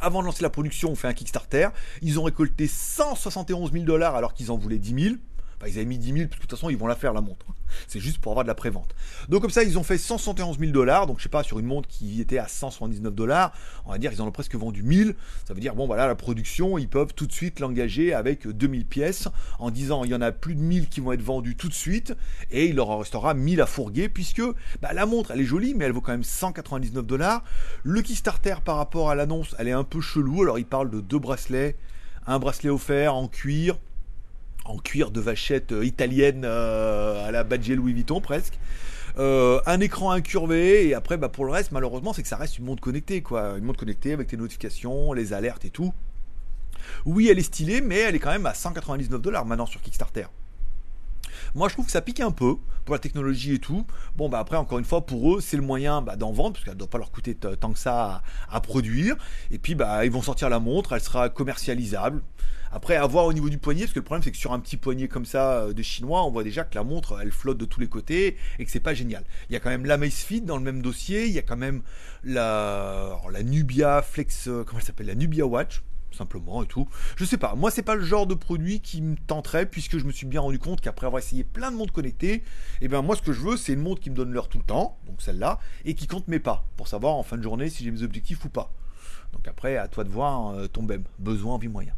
avant 0.00 0.20
de 0.20 0.26
lancer 0.26 0.42
la 0.42 0.50
production, 0.50 0.90
on 0.90 0.94
fait 0.94 1.08
un 1.08 1.14
Kickstarter. 1.14 1.68
Ils 2.02 2.18
ont 2.18 2.24
récolté 2.24 2.66
171 2.66 3.72
000 3.72 3.84
dollars 3.84 4.16
alors 4.16 4.34
qu'ils 4.34 4.50
en 4.50 4.58
voulaient 4.58 4.78
10 4.78 5.02
000 5.02 5.14
ils 5.66 5.76
avaient 5.76 5.84
mis 5.84 5.98
10 5.98 6.12
000, 6.12 6.16
parce 6.28 6.28
que 6.28 6.34
de 6.34 6.40
toute 6.40 6.50
façon, 6.50 6.70
ils 6.70 6.76
vont 6.76 6.86
la 6.86 6.96
faire 6.96 7.12
la 7.12 7.20
montre. 7.20 7.46
C'est 7.88 8.00
juste 8.00 8.18
pour 8.18 8.32
avoir 8.32 8.44
de 8.44 8.48
la 8.48 8.54
prévente. 8.54 8.94
Donc 9.28 9.42
comme 9.42 9.50
ça, 9.50 9.62
ils 9.62 9.78
ont 9.78 9.82
fait 9.82 9.98
171 9.98 10.58
000 10.58 10.72
dollars. 10.72 11.06
Donc 11.06 11.18
je 11.18 11.24
sais 11.24 11.28
pas, 11.28 11.42
sur 11.42 11.58
une 11.58 11.66
montre 11.66 11.88
qui 11.88 12.20
était 12.20 12.38
à 12.38 12.48
179 12.48 13.14
dollars, 13.14 13.52
on 13.84 13.92
va 13.92 13.98
dire 13.98 14.12
ils 14.12 14.22
en 14.22 14.26
ont 14.26 14.32
presque 14.32 14.54
vendu 14.54 14.82
1000. 14.82 15.14
Ça 15.46 15.54
veut 15.54 15.60
dire, 15.60 15.74
bon 15.74 15.86
voilà, 15.86 16.06
la 16.06 16.14
production, 16.14 16.78
ils 16.78 16.88
peuvent 16.88 17.14
tout 17.14 17.26
de 17.26 17.32
suite 17.32 17.60
l'engager 17.60 18.14
avec 18.14 18.46
2000 18.46 18.86
pièces 18.86 19.28
en 19.58 19.70
disant, 19.70 20.04
il 20.04 20.10
y 20.10 20.14
en 20.14 20.20
a 20.20 20.32
plus 20.32 20.54
de 20.54 20.60
1000 20.60 20.88
qui 20.88 21.00
vont 21.00 21.12
être 21.12 21.22
vendues 21.22 21.56
tout 21.56 21.68
de 21.68 21.74
suite. 21.74 22.14
Et 22.50 22.66
il 22.66 22.76
leur 22.76 22.90
en 22.90 22.98
restera 22.98 23.34
1000 23.34 23.60
à 23.60 23.66
fourguer 23.66 24.08
puisque 24.08 24.42
bah, 24.80 24.92
la 24.92 25.06
montre, 25.06 25.30
elle 25.30 25.40
est 25.40 25.44
jolie, 25.44 25.74
mais 25.74 25.84
elle 25.84 25.92
vaut 25.92 26.00
quand 26.00 26.12
même 26.12 26.24
199 26.24 27.06
dollars. 27.06 27.42
Le 27.82 28.02
Kickstarter 28.02 28.56
par 28.64 28.76
rapport 28.76 29.10
à 29.10 29.14
l'annonce, 29.14 29.54
elle 29.58 29.68
est 29.68 29.72
un 29.72 29.84
peu 29.84 30.00
chelou. 30.00 30.42
Alors 30.42 30.58
ils 30.58 30.66
parlent 30.66 30.90
de 30.90 31.00
deux 31.00 31.18
bracelets, 31.18 31.76
un 32.26 32.38
bracelet 32.38 32.70
offert 32.70 33.14
en 33.14 33.28
cuir, 33.28 33.78
en 34.64 34.78
cuir 34.78 35.10
de 35.10 35.20
vachette 35.20 35.72
euh, 35.72 35.84
italienne 35.84 36.42
euh, 36.44 37.26
à 37.26 37.30
la 37.30 37.44
Badger 37.44 37.76
Louis 37.76 37.92
Vuitton 37.92 38.20
presque. 38.20 38.58
Euh, 39.16 39.60
un 39.66 39.78
écran 39.78 40.10
incurvé 40.10 40.88
et 40.88 40.94
après 40.94 41.16
bah, 41.16 41.28
pour 41.28 41.44
le 41.44 41.52
reste 41.52 41.70
malheureusement 41.70 42.12
c'est 42.12 42.22
que 42.22 42.28
ça 42.28 42.36
reste 42.36 42.58
une 42.58 42.64
montre 42.64 42.82
connectée 42.82 43.22
quoi. 43.22 43.56
Une 43.56 43.64
montre 43.64 43.78
connectée 43.78 44.12
avec 44.12 44.28
tes 44.28 44.36
notifications 44.36 45.12
les 45.12 45.32
alertes 45.32 45.64
et 45.64 45.70
tout. 45.70 45.92
Oui 47.04 47.28
elle 47.28 47.38
est 47.38 47.42
stylée 47.42 47.80
mais 47.80 47.98
elle 47.98 48.14
est 48.14 48.18
quand 48.18 48.32
même 48.32 48.46
à 48.46 48.54
199 48.54 49.20
dollars 49.20 49.46
maintenant 49.46 49.66
sur 49.66 49.80
Kickstarter 49.80 50.26
moi, 51.54 51.68
je 51.68 51.74
trouve 51.74 51.86
que 51.86 51.92
ça 51.92 52.00
pique 52.00 52.20
un 52.20 52.32
peu 52.32 52.56
pour 52.84 52.94
la 52.94 52.98
technologie 52.98 53.54
et 53.54 53.58
tout. 53.58 53.86
Bon, 54.16 54.28
bah 54.28 54.40
après, 54.40 54.56
encore 54.56 54.78
une 54.78 54.84
fois, 54.84 55.06
pour 55.06 55.36
eux, 55.36 55.40
c'est 55.40 55.56
le 55.56 55.62
moyen 55.62 56.02
bah, 56.02 56.16
d'en 56.16 56.32
vendre, 56.32 56.54
parce 56.54 56.64
qu'elle 56.64 56.74
ne 56.74 56.78
doit 56.78 56.90
pas 56.90 56.98
leur 56.98 57.12
coûter 57.12 57.34
tant 57.34 57.72
que 57.72 57.78
ça 57.78 58.22
à, 58.50 58.60
produire. 58.60 59.16
Et 59.50 59.58
puis, 59.58 59.74
bah, 59.74 60.04
ils 60.04 60.10
vont 60.10 60.22
sortir 60.22 60.48
la 60.48 60.58
montre, 60.58 60.92
elle 60.94 61.00
sera 61.00 61.28
commercialisable. 61.28 62.22
Après, 62.72 62.96
à 62.96 63.06
voir 63.06 63.26
au 63.26 63.32
niveau 63.32 63.48
du 63.48 63.58
poignet, 63.58 63.82
parce 63.82 63.92
que 63.92 64.00
le 64.00 64.04
problème, 64.04 64.24
c'est 64.24 64.32
que 64.32 64.36
sur 64.36 64.52
un 64.52 64.58
petit 64.58 64.76
poignet 64.76 65.06
comme 65.06 65.26
ça 65.26 65.60
euh, 65.60 65.72
de 65.72 65.82
chinois, 65.82 66.24
on 66.24 66.32
voit 66.32 66.42
déjà 66.42 66.64
que 66.64 66.74
la 66.74 66.82
montre, 66.82 67.20
elle 67.22 67.30
flotte 67.30 67.56
de 67.56 67.66
tous 67.66 67.78
les 67.78 67.86
côtés 67.86 68.36
et 68.58 68.64
que 68.64 68.70
c'est 68.70 68.80
pas 68.80 68.94
génial. 68.94 69.22
Il 69.48 69.52
y 69.52 69.56
a 69.56 69.60
quand 69.60 69.70
même 69.70 69.86
la 69.86 69.96
Macefit 69.96 70.40
dans 70.40 70.56
le 70.56 70.64
même 70.64 70.82
dossier, 70.82 71.26
il 71.26 71.32
y 71.32 71.38
a 71.38 71.42
quand 71.42 71.56
même 71.56 71.82
la, 72.24 73.16
la 73.30 73.42
Nubia 73.44 74.02
Flex, 74.02 74.48
euh, 74.48 74.64
comment 74.64 74.80
elle 74.80 74.86
s'appelle? 74.86 75.06
La 75.06 75.14
Nubia 75.14 75.46
Watch 75.46 75.82
simplement 76.14 76.62
et 76.62 76.66
tout. 76.66 76.88
Je 77.16 77.24
sais 77.24 77.36
pas, 77.36 77.54
moi 77.54 77.70
c'est 77.70 77.82
pas 77.82 77.94
le 77.94 78.04
genre 78.04 78.26
de 78.26 78.34
produit 78.34 78.80
qui 78.80 79.02
me 79.02 79.16
tenterait 79.16 79.66
puisque 79.66 79.98
je 79.98 80.04
me 80.04 80.12
suis 80.12 80.26
bien 80.26 80.40
rendu 80.40 80.58
compte 80.58 80.80
qu'après 80.80 81.06
avoir 81.06 81.22
essayé 81.22 81.44
plein 81.44 81.70
de 81.70 81.76
montres 81.76 81.92
connectées, 81.92 82.34
et 82.34 82.42
eh 82.82 82.88
ben 82.88 83.02
moi 83.02 83.16
ce 83.16 83.22
que 83.22 83.32
je 83.32 83.40
veux 83.40 83.56
c'est 83.56 83.72
une 83.72 83.82
montre 83.82 84.00
qui 84.00 84.10
me 84.10 84.16
donne 84.16 84.32
l'heure 84.32 84.48
tout 84.48 84.58
le 84.58 84.64
temps, 84.64 84.98
donc 85.06 85.20
celle-là, 85.20 85.58
et 85.84 85.94
qui 85.94 86.06
compte 86.06 86.28
mes 86.28 86.38
pas 86.38 86.64
pour 86.76 86.88
savoir 86.88 87.14
en 87.14 87.22
fin 87.22 87.36
de 87.36 87.42
journée 87.42 87.68
si 87.68 87.84
j'ai 87.84 87.90
mes 87.90 88.02
objectifs 88.02 88.44
ou 88.44 88.48
pas. 88.48 88.72
Donc 89.32 89.48
après 89.48 89.76
à 89.76 89.88
toi 89.88 90.04
de 90.04 90.10
voir 90.10 90.50
euh, 90.50 90.68
ton 90.68 90.82
BEM, 90.82 91.04
besoin, 91.18 91.54
envie, 91.54 91.68
moyen. 91.68 91.94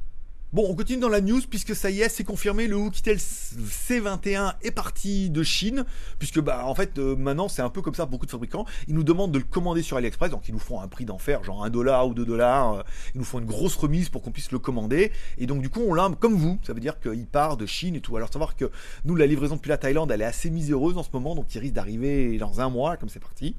Bon, 0.52 0.64
on 0.70 0.76
continue 0.76 1.00
dans 1.00 1.08
la 1.08 1.20
news 1.20 1.40
puisque 1.50 1.74
ça 1.74 1.90
y 1.90 2.02
est, 2.02 2.08
c'est 2.08 2.22
confirmé, 2.22 2.68
le 2.68 2.76
Oukitel 2.76 3.16
C21 3.16 4.54
est 4.62 4.70
parti 4.70 5.28
de 5.28 5.42
Chine, 5.42 5.84
puisque 6.20 6.40
bah 6.40 6.64
en 6.66 6.74
fait 6.76 6.98
euh, 6.98 7.16
maintenant 7.16 7.48
c'est 7.48 7.62
un 7.62 7.68
peu 7.68 7.82
comme 7.82 7.96
ça 7.96 8.06
beaucoup 8.06 8.26
de 8.26 8.30
fabricants, 8.30 8.64
ils 8.86 8.94
nous 8.94 9.02
demandent 9.02 9.32
de 9.32 9.38
le 9.38 9.44
commander 9.44 9.82
sur 9.82 9.96
AliExpress, 9.96 10.30
donc 10.30 10.48
ils 10.48 10.52
nous 10.52 10.60
font 10.60 10.80
un 10.80 10.86
prix 10.86 11.04
d'enfer, 11.04 11.42
genre 11.42 11.64
1 11.64 11.70
dollar 11.70 12.06
ou 12.06 12.14
2 12.14 12.24
dollars, 12.24 12.74
euh, 12.74 12.82
ils 13.16 13.18
nous 13.18 13.24
font 13.24 13.40
une 13.40 13.44
grosse 13.44 13.74
remise 13.74 14.08
pour 14.08 14.22
qu'on 14.22 14.30
puisse 14.30 14.52
le 14.52 14.60
commander, 14.60 15.10
et 15.36 15.46
donc 15.46 15.62
du 15.62 15.68
coup 15.68 15.80
on 15.80 15.94
l'a 15.94 16.08
comme 16.20 16.36
vous, 16.36 16.60
ça 16.62 16.72
veut 16.74 16.80
dire 16.80 17.00
qu'il 17.00 17.26
part 17.26 17.56
de 17.56 17.66
Chine 17.66 17.96
et 17.96 18.00
tout. 18.00 18.16
Alors 18.16 18.32
savoir 18.32 18.54
que 18.54 18.70
nous 19.04 19.16
la 19.16 19.26
livraison 19.26 19.56
depuis 19.56 19.70
la 19.70 19.78
Thaïlande 19.78 20.12
elle 20.12 20.22
est 20.22 20.26
assez 20.26 20.50
miséreuse 20.50 20.96
en 20.96 21.02
ce 21.02 21.10
moment, 21.12 21.34
donc 21.34 21.52
il 21.56 21.58
risque 21.58 21.74
d'arriver 21.74 22.38
dans 22.38 22.60
un 22.60 22.70
mois 22.70 22.96
comme 22.96 23.08
c'est 23.08 23.18
parti, 23.18 23.56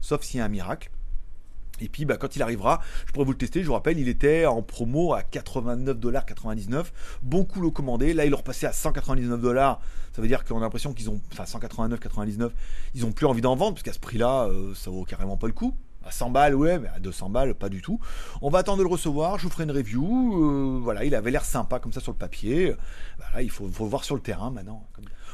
sauf 0.00 0.24
s'il 0.24 0.38
y 0.38 0.40
a 0.40 0.44
un 0.44 0.48
miracle. 0.48 0.90
Et 1.80 1.88
puis 1.88 2.04
bah, 2.04 2.16
quand 2.16 2.36
il 2.36 2.42
arrivera, 2.42 2.80
je 3.06 3.12
pourrais 3.12 3.24
vous 3.24 3.32
le 3.32 3.38
tester. 3.38 3.62
Je 3.62 3.66
vous 3.66 3.74
rappelle, 3.74 3.98
il 3.98 4.08
était 4.08 4.46
en 4.46 4.62
promo 4.62 5.14
à 5.14 5.22
89,99$. 5.22 6.86
Bon 7.22 7.44
coup 7.44 7.60
le 7.60 7.70
commandé. 7.70 8.14
Là, 8.14 8.24
il 8.24 8.32
est 8.32 8.36
repassé 8.36 8.66
à 8.66 8.70
199$. 8.70 9.78
Ça 10.12 10.22
veut 10.22 10.28
dire 10.28 10.44
qu'on 10.44 10.58
a 10.58 10.60
l'impression 10.60 10.92
qu'ils 10.92 11.10
ont. 11.10 11.20
Enfin, 11.32 11.44
189,99$. 11.44 12.50
Ils 12.94 13.04
ont 13.04 13.12
plus 13.12 13.26
envie 13.26 13.42
d'en 13.42 13.56
vendre, 13.56 13.74
parce 13.74 13.82
qu'à 13.82 13.92
ce 13.92 13.98
prix-là, 13.98 14.44
euh, 14.44 14.74
ça 14.74 14.90
vaut 14.90 15.04
carrément 15.04 15.36
pas 15.36 15.46
le 15.46 15.52
coup. 15.52 15.76
À 16.04 16.12
100 16.12 16.30
balles, 16.30 16.54
ouais, 16.54 16.78
mais 16.78 16.88
à 16.88 17.00
200 17.00 17.30
balles, 17.30 17.54
pas 17.54 17.68
du 17.68 17.82
tout. 17.82 17.98
On 18.40 18.48
va 18.48 18.60
attendre 18.60 18.78
de 18.78 18.84
le 18.84 18.88
recevoir, 18.88 19.38
je 19.38 19.44
vous 19.44 19.50
ferai 19.50 19.64
une 19.64 19.72
review. 19.72 20.06
Euh, 20.06 20.78
voilà, 20.80 21.04
il 21.04 21.14
avait 21.16 21.32
l'air 21.32 21.44
sympa 21.44 21.80
comme 21.80 21.92
ça 21.92 22.00
sur 22.00 22.12
le 22.12 22.16
papier. 22.16 22.74
Voilà, 23.18 23.42
il 23.42 23.50
faut, 23.50 23.66
voir 23.66 24.04
sur 24.04 24.14
le 24.14 24.20
terrain 24.20 24.50
maintenant. 24.50 24.86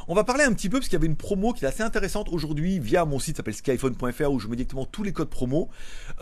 On 0.09 0.15
va 0.15 0.25
parler 0.25 0.43
un 0.43 0.53
petit 0.53 0.69
peu 0.69 0.79
parce 0.79 0.89
qu'il 0.89 0.97
y 0.97 1.01
avait 1.01 1.07
une 1.07 1.17
promo 1.17 1.53
qui 1.53 1.65
est 1.65 1.69
assez 1.69 1.83
intéressante 1.83 2.29
aujourd'hui 2.31 2.81
via 2.81 3.05
mon 3.05 3.21
site 3.21 3.37
s'appelle 3.37 3.55
skyphone.fr 3.55 4.33
où 4.33 4.41
je 4.41 4.49
mets 4.49 4.57
directement 4.57 4.85
tous 4.85 5.05
les 5.05 5.13
codes 5.13 5.29
promo. 5.29 5.69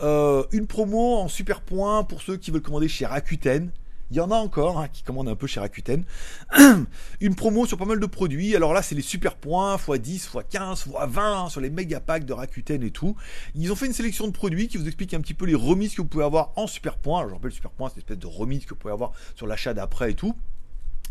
Euh, 0.03 0.43
une 0.51 0.67
promo 0.67 1.17
en 1.17 1.27
super 1.27 1.61
point 1.61 2.03
pour 2.03 2.21
ceux 2.21 2.37
qui 2.37 2.51
veulent 2.51 2.61
commander 2.61 2.87
chez 2.87 3.07
Rakuten. 3.07 3.71
Il 4.11 4.17
y 4.17 4.19
en 4.19 4.29
a 4.29 4.35
encore 4.35 4.79
hein, 4.79 4.87
qui 4.87 5.01
commandent 5.01 5.29
un 5.29 5.35
peu 5.35 5.47
chez 5.47 5.59
Rakuten. 5.59 6.03
une 7.21 7.33
promo 7.33 7.65
sur 7.65 7.77
pas 7.77 7.85
mal 7.85 7.99
de 7.99 8.05
produits. 8.05 8.55
Alors 8.55 8.73
là, 8.73 8.83
c'est 8.83 8.93
les 8.93 9.01
super 9.01 9.35
points, 9.35 9.77
x10, 9.77 10.29
x15, 10.29 10.89
x20 10.89 11.49
sur 11.49 11.61
les 11.61 11.71
méga 11.71 11.99
packs 12.01 12.25
de 12.25 12.33
Rakuten 12.33 12.83
et 12.83 12.91
tout. 12.91 13.15
Ils 13.55 13.71
ont 13.71 13.75
fait 13.75 13.87
une 13.87 13.93
sélection 13.93 14.27
de 14.27 14.33
produits 14.33 14.67
qui 14.67 14.77
vous 14.77 14.85
explique 14.85 15.15
un 15.15 15.21
petit 15.21 15.33
peu 15.33 15.45
les 15.45 15.55
remises 15.55 15.95
que 15.95 16.01
vous 16.01 16.07
pouvez 16.07 16.25
avoir 16.25 16.51
en 16.55 16.67
super 16.67 16.97
points. 16.97 17.25
Je 17.27 17.33
rappelle, 17.33 17.51
super 17.51 17.71
points, 17.71 17.89
c'est 17.89 17.95
une 17.95 18.01
espèce 18.01 18.19
de 18.19 18.27
remise 18.27 18.65
que 18.65 18.71
vous 18.71 18.75
pouvez 18.75 18.93
avoir 18.93 19.13
sur 19.33 19.47
l'achat 19.47 19.73
d'après 19.73 20.11
et 20.11 20.15
tout. 20.15 20.35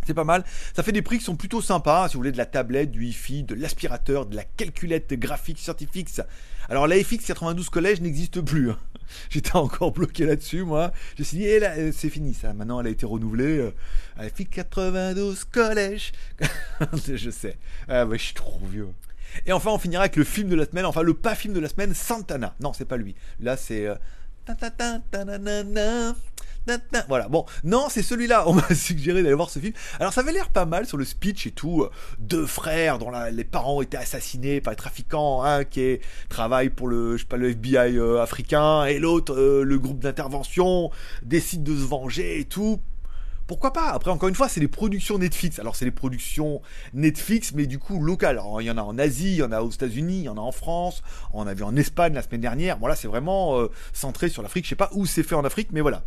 C'est 0.06 0.14
pas 0.14 0.24
mal. 0.24 0.44
Ça 0.74 0.82
fait 0.82 0.92
des 0.92 1.02
prix 1.02 1.18
qui 1.18 1.24
sont 1.24 1.36
plutôt 1.36 1.60
sympas. 1.60 2.08
Si 2.08 2.14
vous 2.14 2.20
voulez 2.20 2.32
de 2.32 2.38
la 2.38 2.46
tablette, 2.46 2.90
du 2.90 3.00
Wi-Fi, 3.00 3.44
de 3.44 3.54
l'aspirateur, 3.54 4.26
de 4.26 4.36
la 4.36 4.44
calculette 4.44 5.12
graphique 5.14 5.58
Certifix. 5.58 6.20
Alors 6.68 6.86
la 6.86 6.96
FX 7.02 7.26
92 7.26 7.68
Collège 7.68 8.00
n'existe 8.00 8.40
plus. 8.40 8.70
Hein. 8.70 8.78
J'étais 9.30 9.56
encore 9.56 9.92
bloqué 9.92 10.24
là-dessus, 10.24 10.62
moi. 10.62 10.92
Suis 11.20 11.38
dit, 11.38 11.44
eh 11.44 11.62
euh, 11.64 11.92
c'est 11.92 12.10
fini 12.10 12.34
ça. 12.34 12.52
Maintenant, 12.52 12.80
elle 12.80 12.86
a 12.86 12.90
été 12.90 13.06
renouvelée. 13.06 13.70
La 14.16 14.28
FX 14.28 14.44
92 14.50 15.44
Collège. 15.44 16.12
je 17.06 17.30
sais. 17.30 17.56
Ah, 17.88 18.06
je 18.10 18.16
suis 18.16 18.34
trop 18.34 18.60
vieux. 18.70 18.88
Et 19.46 19.52
enfin, 19.52 19.70
on 19.70 19.78
finira 19.78 20.02
avec 20.02 20.16
le 20.16 20.24
film 20.24 20.48
de 20.48 20.56
la 20.56 20.64
semaine. 20.64 20.84
Enfin, 20.84 21.02
le 21.02 21.14
pas 21.14 21.34
film 21.34 21.54
de 21.54 21.60
la 21.60 21.68
semaine, 21.68 21.94
Santana. 21.94 22.54
Non, 22.60 22.72
c'est 22.72 22.84
pas 22.84 22.96
lui. 22.96 23.14
Là, 23.40 23.56
c'est. 23.56 23.86
Euh, 23.86 23.94
voilà, 27.08 27.28
bon, 27.28 27.44
non, 27.64 27.86
c'est 27.88 28.02
celui-là. 28.02 28.44
On 28.46 28.54
m'a 28.54 28.68
suggéré 28.74 29.22
d'aller 29.22 29.34
voir 29.34 29.50
ce 29.50 29.58
film. 29.58 29.72
Alors, 29.98 30.12
ça 30.12 30.20
avait 30.20 30.32
l'air 30.32 30.48
pas 30.48 30.66
mal 30.66 30.86
sur 30.86 30.96
le 30.96 31.04
speech 31.04 31.46
et 31.46 31.50
tout. 31.50 31.86
Deux 32.18 32.46
frères 32.46 32.98
dont 32.98 33.10
les 33.32 33.44
parents 33.44 33.82
été 33.82 33.96
assassinés 33.96 34.60
par 34.60 34.72
les 34.72 34.76
trafiquants, 34.76 35.42
un 35.42 35.64
qui 35.64 35.98
travaille 36.28 36.70
pour 36.70 36.88
le, 36.88 37.16
je 37.16 37.22
sais 37.22 37.28
pas, 37.28 37.36
le 37.36 37.50
FBI 37.50 37.96
euh, 37.96 38.20
africain, 38.20 38.84
et 38.84 38.98
l'autre, 38.98 39.34
euh, 39.34 39.64
le 39.64 39.78
groupe 39.78 40.00
d'intervention, 40.00 40.90
décide 41.22 41.62
de 41.62 41.74
se 41.74 41.84
venger 41.84 42.40
et 42.40 42.44
tout 42.44 42.80
pourquoi 43.46 43.72
pas? 43.72 43.88
Après, 43.88 44.12
encore 44.12 44.28
une 44.28 44.36
fois, 44.36 44.48
c'est 44.48 44.60
les 44.60 44.68
productions 44.68 45.18
Netflix. 45.18 45.58
Alors, 45.58 45.74
c'est 45.74 45.84
les 45.84 45.90
productions 45.90 46.62
Netflix, 46.94 47.52
mais 47.52 47.66
du 47.66 47.80
coup, 47.80 48.00
locales. 48.00 48.40
Il 48.60 48.64
y 48.64 48.70
en 48.70 48.78
a 48.78 48.82
en 48.82 48.96
Asie, 48.96 49.32
il 49.32 49.38
y 49.38 49.42
en 49.42 49.50
a 49.50 49.60
aux 49.60 49.70
États-Unis, 49.70 50.18
il 50.18 50.22
y 50.22 50.28
en 50.28 50.36
a 50.36 50.40
en 50.40 50.52
France, 50.52 51.02
on 51.32 51.48
a 51.48 51.52
vu 51.52 51.64
en 51.64 51.74
Espagne 51.74 52.14
la 52.14 52.22
semaine 52.22 52.42
dernière. 52.42 52.78
Voilà, 52.78 52.94
c'est 52.94 53.08
vraiment 53.08 53.58
euh, 53.58 53.66
centré 53.92 54.28
sur 54.28 54.44
l'Afrique. 54.44 54.66
Je 54.66 54.68
sais 54.68 54.76
pas 54.76 54.90
où 54.92 55.04
c'est 55.04 55.24
fait 55.24 55.34
en 55.34 55.44
Afrique, 55.44 55.70
mais 55.72 55.80
voilà. 55.80 56.04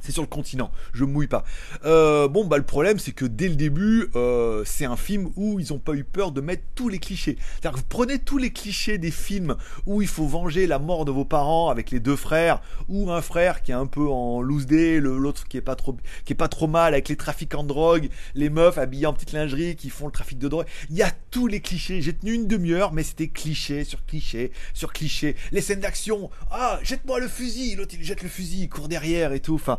C'est 0.00 0.12
sur 0.12 0.22
le 0.22 0.28
continent, 0.28 0.70
je 0.92 1.04
mouille 1.04 1.26
pas. 1.26 1.44
Euh, 1.84 2.28
bon, 2.28 2.44
bah 2.46 2.56
le 2.56 2.64
problème, 2.64 2.98
c'est 2.98 3.12
que 3.12 3.24
dès 3.24 3.48
le 3.48 3.56
début, 3.56 4.10
euh, 4.16 4.62
c'est 4.64 4.84
un 4.84 4.96
film 4.96 5.30
où 5.36 5.58
ils 5.60 5.72
ont 5.72 5.78
pas 5.78 5.94
eu 5.94 6.04
peur 6.04 6.32
de 6.32 6.40
mettre 6.40 6.62
tous 6.74 6.88
les 6.88 6.98
clichés. 6.98 7.36
C'est-à-dire 7.38 7.72
que 7.72 7.76
vous 7.78 7.88
prenez 7.88 8.18
tous 8.18 8.38
les 8.38 8.50
clichés 8.50 8.98
des 8.98 9.10
films 9.10 9.56
où 9.86 10.02
il 10.02 10.08
faut 10.08 10.26
venger 10.26 10.66
la 10.66 10.78
mort 10.78 11.04
de 11.04 11.10
vos 11.10 11.24
parents 11.24 11.70
avec 11.70 11.90
les 11.90 12.00
deux 12.00 12.16
frères, 12.16 12.62
ou 12.88 13.10
un 13.10 13.22
frère 13.22 13.62
qui 13.62 13.72
est 13.72 13.74
un 13.74 13.86
peu 13.86 14.08
en 14.08 14.40
loose 14.42 14.66
day, 14.66 15.00
l'autre 15.00 15.46
qui 15.48 15.56
est 15.56 15.62
pas 15.62 15.76
trop, 15.76 15.96
qui 16.24 16.32
est 16.32 16.36
pas 16.36 16.48
trop 16.48 16.66
mal 16.66 16.94
avec 16.94 17.08
les 17.08 17.16
trafiquants 17.16 17.62
de 17.62 17.68
drogue, 17.68 18.08
les 18.34 18.50
meufs 18.50 18.78
habillées 18.78 19.06
en 19.06 19.12
petite 19.12 19.32
lingerie 19.32 19.76
qui 19.76 19.90
font 19.90 20.06
le 20.06 20.12
trafic 20.12 20.38
de 20.38 20.48
drogue. 20.48 20.66
Il 20.90 20.96
y 20.96 21.02
a 21.02 21.10
tous 21.30 21.46
les 21.46 21.60
clichés. 21.60 22.00
J'ai 22.00 22.12
tenu 22.12 22.32
une 22.32 22.46
demi-heure, 22.46 22.92
mais 22.92 23.02
c'était 23.02 23.28
cliché 23.28 23.84
sur 23.84 24.04
cliché 24.06 24.52
sur 24.74 24.92
cliché. 24.92 25.36
Les 25.52 25.60
scènes 25.60 25.80
d'action, 25.80 26.30
ah, 26.50 26.78
jette-moi 26.82 27.20
le 27.20 27.28
fusil, 27.28 27.74
l'autre 27.76 27.94
il 27.98 28.04
jette 28.04 28.22
le 28.22 28.28
fusil, 28.28 28.62
il 28.62 28.68
court 28.68 28.88
derrière 28.88 29.32
et 29.32 29.40
tout. 29.40 29.54
Enfin 29.54 29.78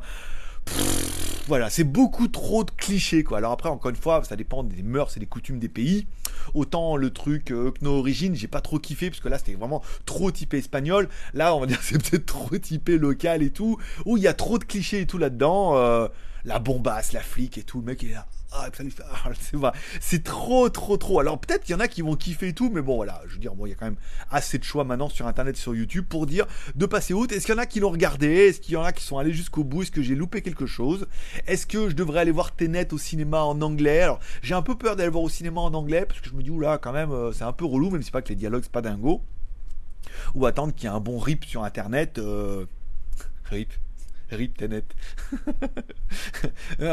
voilà, 1.48 1.70
c'est 1.70 1.84
beaucoup 1.84 2.28
trop 2.28 2.64
de 2.64 2.72
clichés 2.72 3.24
quoi. 3.24 3.40
Alors 3.40 3.52
après, 3.52 3.70
encore 3.70 3.90
une 3.90 3.98
fois, 3.98 4.24
ça 4.24 4.36
dépend 4.36 4.64
des 4.64 4.84
mœurs 4.84 5.18
et 5.18 5.20
des 5.20 5.26
coutumes 5.26 5.60
des 5.60 5.70
pays. 5.70 6.08
Autant 6.54 6.96
le 6.96 7.10
truc 7.12 7.52
euh, 7.52 7.72
Kno 7.82 8.06
j'ai 8.08 8.48
pas 8.48 8.62
trop 8.62 8.80
kiffé 8.80 9.10
parce 9.10 9.20
que 9.20 9.30
là 9.30 9.38
c'était 9.38 9.56
vraiment 9.56 9.82
trop 10.06 10.32
typé 10.32 10.60
espagnol. 10.60 11.10
Là, 11.34 11.56
on 11.56 11.60
va 11.60 11.66
dire 11.66 11.80
c'est 11.82 12.02
peut-être 12.02 12.26
trop 12.26 12.58
typé 12.58 12.98
local 12.98 13.44
et 13.44 13.50
tout. 13.50 13.78
Où 14.06 14.18
il 14.18 14.24
y 14.24 14.28
a 14.28 14.34
trop 14.34 14.60
de 14.60 14.64
clichés 14.64 15.02
et 15.02 15.08
tout 15.08 15.18
là-dedans. 15.18 15.76
Euh, 15.78 16.08
la 16.46 16.60
bombasse, 16.60 17.14
la 17.14 17.22
flic 17.22 17.58
et 17.58 17.64
tout. 17.64 17.80
Le 17.80 17.86
mec 17.86 18.04
est 18.04 18.12
là. 18.12 18.28
Ah, 18.54 18.68
ah 19.64 19.72
c'est 20.02 20.24
trop, 20.24 20.70
trop, 20.70 20.98
trop. 20.98 21.20
Alors 21.22 21.40
peut-être 21.40 21.64
qu'il 21.64 21.74
y 21.74 21.76
en 21.76 21.80
a 21.80 21.88
qui 21.88 22.02
vont 22.02 22.16
kiffer 22.16 22.50
et 22.50 22.54
tout, 22.54 22.70
mais 22.70 22.82
bon, 22.82 22.98
voilà. 22.98 23.22
Je 23.28 23.34
veux 23.34 23.40
dire, 23.40 23.56
bon, 23.56 23.66
il 23.66 23.70
y 23.70 23.72
a 23.72 23.76
quand 23.76 23.86
même 23.86 23.96
assez 24.30 24.58
de 24.58 24.64
choix 24.64 24.84
maintenant 24.84 25.08
sur 25.08 25.26
Internet, 25.26 25.56
sur 25.56 25.74
YouTube 25.74 26.06
pour 26.10 26.26
dire 26.26 26.46
de 26.76 26.86
passer 26.86 27.14
outre. 27.14 27.34
Est-ce 27.34 27.46
qu'il 27.46 27.56
y 27.56 27.58
en 27.58 27.62
a 27.62 27.66
qui 27.66 27.80
l'ont 27.80 27.92
regardé? 27.92 28.28
Est-ce 28.28 28.60
qu'il 28.60 28.74
y 28.74 28.78
en 28.78 28.84
a 28.84 28.92
qui 28.92 29.06
sont 29.06 29.18
allés 29.18 29.32
jusqu'au 29.32 29.64
bout? 29.64 29.84
Est-ce 29.84 29.92
que 29.92 30.02
j'ai 30.02 30.16
loupé 30.16 30.42
quelque 30.42 30.66
chose? 30.66 31.08
Est-ce 31.48 31.66
que 31.66 31.90
je 31.90 31.96
devrais 31.96 32.20
aller 32.20 32.32
voir 32.32 32.54
Tenet 32.54 32.94
au 32.94 32.98
cinéma 32.98 33.42
en 33.44 33.62
anglais? 33.62 34.02
Alors, 34.02 34.20
j'ai 34.42 34.54
un 34.54 34.62
peu 34.62 34.78
peur 34.78 34.98
d'aller 34.98 35.10
voir 35.10 35.24
au 35.24 35.30
cinéma 35.30 35.62
en 35.62 35.74
anglais 35.74 36.06
parce 36.06 36.20
que 36.20 36.30
je 36.30 36.36
me 36.36 36.44
dis, 36.44 36.50
oula, 36.50 36.78
quand 36.78 36.92
même, 36.92 37.12
euh, 37.12 37.32
c'est 37.32 37.46
un 37.46 37.54
peu 37.54 37.66
relou, 37.66 37.90
même 37.90 38.04
si 38.04 38.12
pas 38.12 38.22
que 38.22 38.30
les 38.30 38.36
dialogues, 38.36 38.64
c'est 38.64 38.72
pas 38.72 38.82
dingo. 38.82 39.22
Ou 40.36 40.46
attendre 40.46 40.74
qu'il 40.74 40.90
y 40.90 40.92
ait 40.92 40.96
un 40.96 41.00
bon 41.00 41.20
rip 41.20 41.46
sur 41.46 41.64
Internet. 41.64 42.18
Euh... 42.18 42.66
Rip 43.46 43.72
Rip 44.36 44.58
Tenet. 44.58 44.84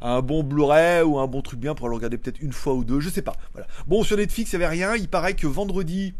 un, 0.00 0.22
bon 0.22 0.42
Blu-ray 0.42 1.02
ou 1.02 1.18
un 1.18 1.26
bon 1.26 1.42
truc 1.42 1.60
bien 1.60 1.74
pour 1.74 1.88
le 1.88 1.94
regarder 1.94 2.18
peut-être 2.18 2.40
une 2.40 2.52
fois 2.52 2.74
ou 2.74 2.84
deux, 2.84 3.00
je 3.00 3.08
sais 3.08 3.22
pas. 3.22 3.36
Bon, 3.86 4.02
sur 4.02 4.16
Netflix, 4.16 4.52
il 4.52 4.58
n'y 4.58 4.64
avait 4.64 4.74
rien. 4.74 4.96
Il 4.96 5.08
paraît 5.08 5.34
que 5.34 5.46
vendredi, 5.46 6.14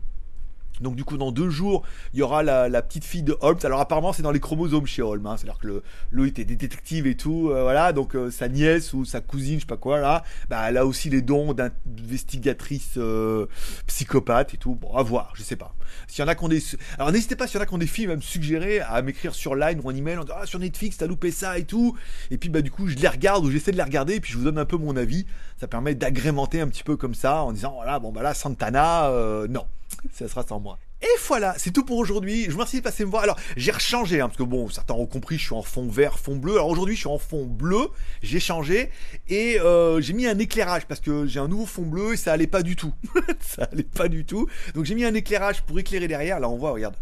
donc 0.81 0.97
du 0.97 1.05
coup, 1.05 1.17
dans 1.17 1.33
deux 1.33 1.51
jours, 1.51 1.83
il 2.15 2.21
y 2.21 2.23
aura 2.23 2.43
la, 2.43 2.83
petite 2.83 3.05
fille 3.05 3.23
de 3.23 3.37
Holmes. 3.41 3.59
Alors 3.65 3.81
apparemment, 3.81 4.13
c'est 4.13 4.23
dans 4.23 4.31
les 4.31 4.41
chromosomes 4.41 4.87
chez 4.87 5.03
Holmes. 5.03 5.27
Hein. 5.27 5.37
C'est-à-dire 5.37 5.59
que 5.59 5.83
le, 6.11 6.27
était 6.27 6.45
détective 6.45 7.07
et 7.07 7.17
tout. 7.17 7.51
Euh, 7.51 7.63
voilà, 7.63 7.93
donc 7.93 8.15
euh, 8.15 8.31
sa 8.31 8.49
nièce 8.49 8.93
ou 8.93 9.05
sa 9.05 9.21
cousine, 9.21 9.57
je 9.57 9.61
sais 9.61 9.67
pas 9.67 9.77
quoi 9.77 9.99
là, 9.99 10.23
bah 10.49 10.65
elle 10.69 10.77
a 10.77 10.87
aussi 10.87 11.11
les 11.11 11.23
dons 11.23 11.55
d'investigatrice 11.55 12.95
euh, 12.97 13.47
psychopathe 13.87 14.55
et 14.55 14.57
tout. 14.57 14.75
Bon, 14.75 14.95
à 14.95 15.03
voir, 15.03 15.33
je 15.35 15.43
sais 15.43 15.57
pas. 15.57 15.75
S'il 16.07 16.23
y 16.23 16.25
en 16.25 16.29
a 16.29 16.35
qu'on 16.35 16.49
des, 16.49 16.63
alors 16.99 17.13
n'hésitez 17.13 17.35
pas 17.35 17.47
s'il 17.47 17.57
y 17.57 17.59
en 17.59 17.63
a 17.63 17.67
qui 17.67 17.75
ont 17.75 17.79
des 17.79 17.87
films 17.87 18.11
à 18.11 18.17
me 18.17 18.21
suggérer, 18.21 18.81
à 18.81 19.01
m'écrire 19.03 19.35
sur 19.35 19.55
Line 19.55 19.81
ou 19.83 19.89
en 19.89 19.95
email, 19.95 20.19
en 20.19 20.25
disant 20.25 20.37
ah 20.41 20.47
sur 20.47 20.59
Netflix 20.59 20.99
t'as 20.99 21.07
loupé 21.07 21.31
ça 21.31 21.59
et 21.59 21.65
tout. 21.65 21.97
Et 22.31 22.39
puis 22.39 22.51
bah 22.51 22.61
du 22.61 22.71
coup, 22.71 22.87
je 22.89 22.97
les 22.97 23.09
regarde 23.09 23.45
ou 23.45 23.51
j'essaie 23.51 23.73
de 23.73 23.77
les 23.77 23.83
regarder 23.83 24.15
et 24.17 24.21
puis 24.21 24.33
je 24.33 24.39
vous 24.39 24.45
donne 24.45 24.59
un 24.59 24.67
peu 24.67 24.77
mon 24.77 24.97
avis. 24.97 25.27
Ça 25.59 25.67
permet 25.67 25.95
d'agrémenter 25.95 26.61
un 26.61 26.69
petit 26.69 26.85
peu 26.85 26.97
comme 26.97 27.15
ça 27.15 27.43
en 27.43 27.53
disant 27.53 27.73
voilà 27.73 27.99
bon 27.99 28.13
bah 28.13 28.23
là 28.23 28.35
Santana, 28.35 29.11
non, 29.49 29.65
ça 30.13 30.29
sera 30.29 30.47
sans 30.47 30.61
moi. 30.61 30.68
Et 31.01 31.07
voilà, 31.27 31.55
c'est 31.59 31.71
tout 31.71 31.85
pour 31.85 31.97
aujourd'hui. 31.99 32.45
Je 32.45 32.51
vous 32.51 32.57
remercie 32.57 32.79
de 32.79 32.83
passer 32.83 33.05
me 33.05 33.11
voir. 33.11 33.23
Alors, 33.23 33.39
j'ai 33.57 33.71
rechangé, 33.71 34.21
hein, 34.21 34.27
parce 34.27 34.37
que 34.37 34.43
bon, 34.43 34.69
certains 34.69 34.95
ont 34.95 35.07
compris, 35.07 35.39
je 35.39 35.45
suis 35.45 35.55
en 35.55 35.63
fond 35.63 35.87
vert, 35.89 36.19
fond 36.19 36.35
bleu. 36.35 36.55
Alors 36.55 36.69
aujourd'hui, 36.69 36.97
je 36.97 37.01
suis 37.01 37.09
en 37.09 37.19
fond 37.19 37.45
bleu. 37.45 37.91
J'ai 38.23 38.41
changé 38.41 38.91
et 39.29 39.61
euh, 39.61 40.01
j'ai 40.01 40.13
mis 40.13 40.27
un 40.27 40.39
éclairage 40.39 40.87
parce 40.87 41.01
que 41.01 41.27
j'ai 41.27 41.39
un 41.39 41.47
nouveau 41.47 41.67
fond 41.67 41.87
bleu 41.87 42.15
et 42.15 42.17
ça 42.17 42.33
allait 42.33 42.49
pas 42.49 42.63
du 42.63 42.75
tout. 42.75 42.93
ça 43.41 43.69
allait 43.71 43.85
pas 43.85 44.09
du 44.09 44.25
tout. 44.25 44.49
Donc 44.75 44.87
j'ai 44.87 44.97
mis 44.97 45.05
un 45.05 45.15
éclairage 45.15 45.63
pour 45.63 45.79
éclairer 45.79 46.09
derrière. 46.09 46.41
Là, 46.41 46.49
on 46.49 46.57
voit, 46.57 46.73
regarde. 46.73 46.97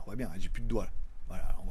On 0.00 0.04
voit 0.06 0.16
bien, 0.16 0.30
j'ai 0.38 0.48
plus 0.48 0.62
de 0.62 0.68
doigts. 0.68 0.84
Là. 0.84 1.03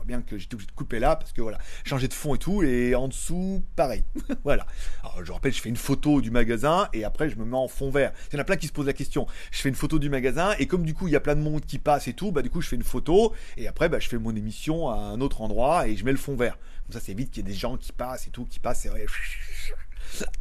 Bien 0.05 0.21
que 0.21 0.37
j'étais 0.37 0.55
obligé 0.55 0.67
de 0.67 0.75
couper 0.75 0.99
là 0.99 1.15
parce 1.15 1.31
que 1.31 1.41
voilà, 1.41 1.57
changer 1.83 2.07
de 2.07 2.13
fond 2.13 2.35
et 2.35 2.37
tout. 2.37 2.63
Et 2.63 2.95
en 2.95 3.07
dessous, 3.07 3.63
pareil. 3.75 4.03
voilà. 4.43 4.65
Alors 5.01 5.23
je 5.23 5.31
rappelle, 5.31 5.53
je 5.53 5.61
fais 5.61 5.69
une 5.69 5.77
photo 5.77 6.21
du 6.21 6.31
magasin 6.31 6.87
et 6.93 7.03
après 7.03 7.29
je 7.29 7.37
me 7.37 7.45
mets 7.45 7.57
en 7.57 7.67
fond 7.67 7.89
vert. 7.89 8.11
Il 8.31 8.35
y 8.35 8.37
en 8.37 8.41
a 8.41 8.43
plein 8.43 8.55
qui 8.55 8.67
se 8.67 8.73
posent 8.73 8.87
la 8.87 8.93
question. 8.93 9.27
Je 9.51 9.59
fais 9.59 9.69
une 9.69 9.75
photo 9.75 9.99
du 9.99 10.09
magasin 10.09 10.55
et 10.59 10.67
comme 10.67 10.83
du 10.83 10.93
coup 10.93 11.07
il 11.07 11.11
y 11.11 11.15
a 11.15 11.21
plein 11.21 11.35
de 11.35 11.41
monde 11.41 11.65
qui 11.65 11.79
passe 11.79 12.07
et 12.07 12.13
tout, 12.13 12.31
bah 12.31 12.41
du 12.41 12.49
coup 12.49 12.61
je 12.61 12.67
fais 12.67 12.75
une 12.75 12.83
photo 12.83 13.33
et 13.57 13.67
après 13.67 13.89
bah, 13.89 13.99
je 13.99 14.07
fais 14.07 14.17
mon 14.17 14.35
émission 14.35 14.89
à 14.89 14.95
un 14.95 15.21
autre 15.21 15.41
endroit 15.41 15.87
et 15.87 15.95
je 15.95 16.05
mets 16.05 16.11
le 16.11 16.17
fond 16.17 16.35
vert. 16.35 16.57
Comme 16.85 16.93
ça 16.93 16.99
c'est 16.99 17.13
vite 17.13 17.31
qu'il 17.31 17.45
y 17.45 17.49
ait 17.49 17.51
des 17.51 17.57
gens 17.57 17.77
qui 17.77 17.91
passent 17.91 18.27
et 18.27 18.31
tout, 18.31 18.45
qui 18.45 18.59
passent. 18.59 18.85
Et 18.85 18.89
ouais. 18.89 19.05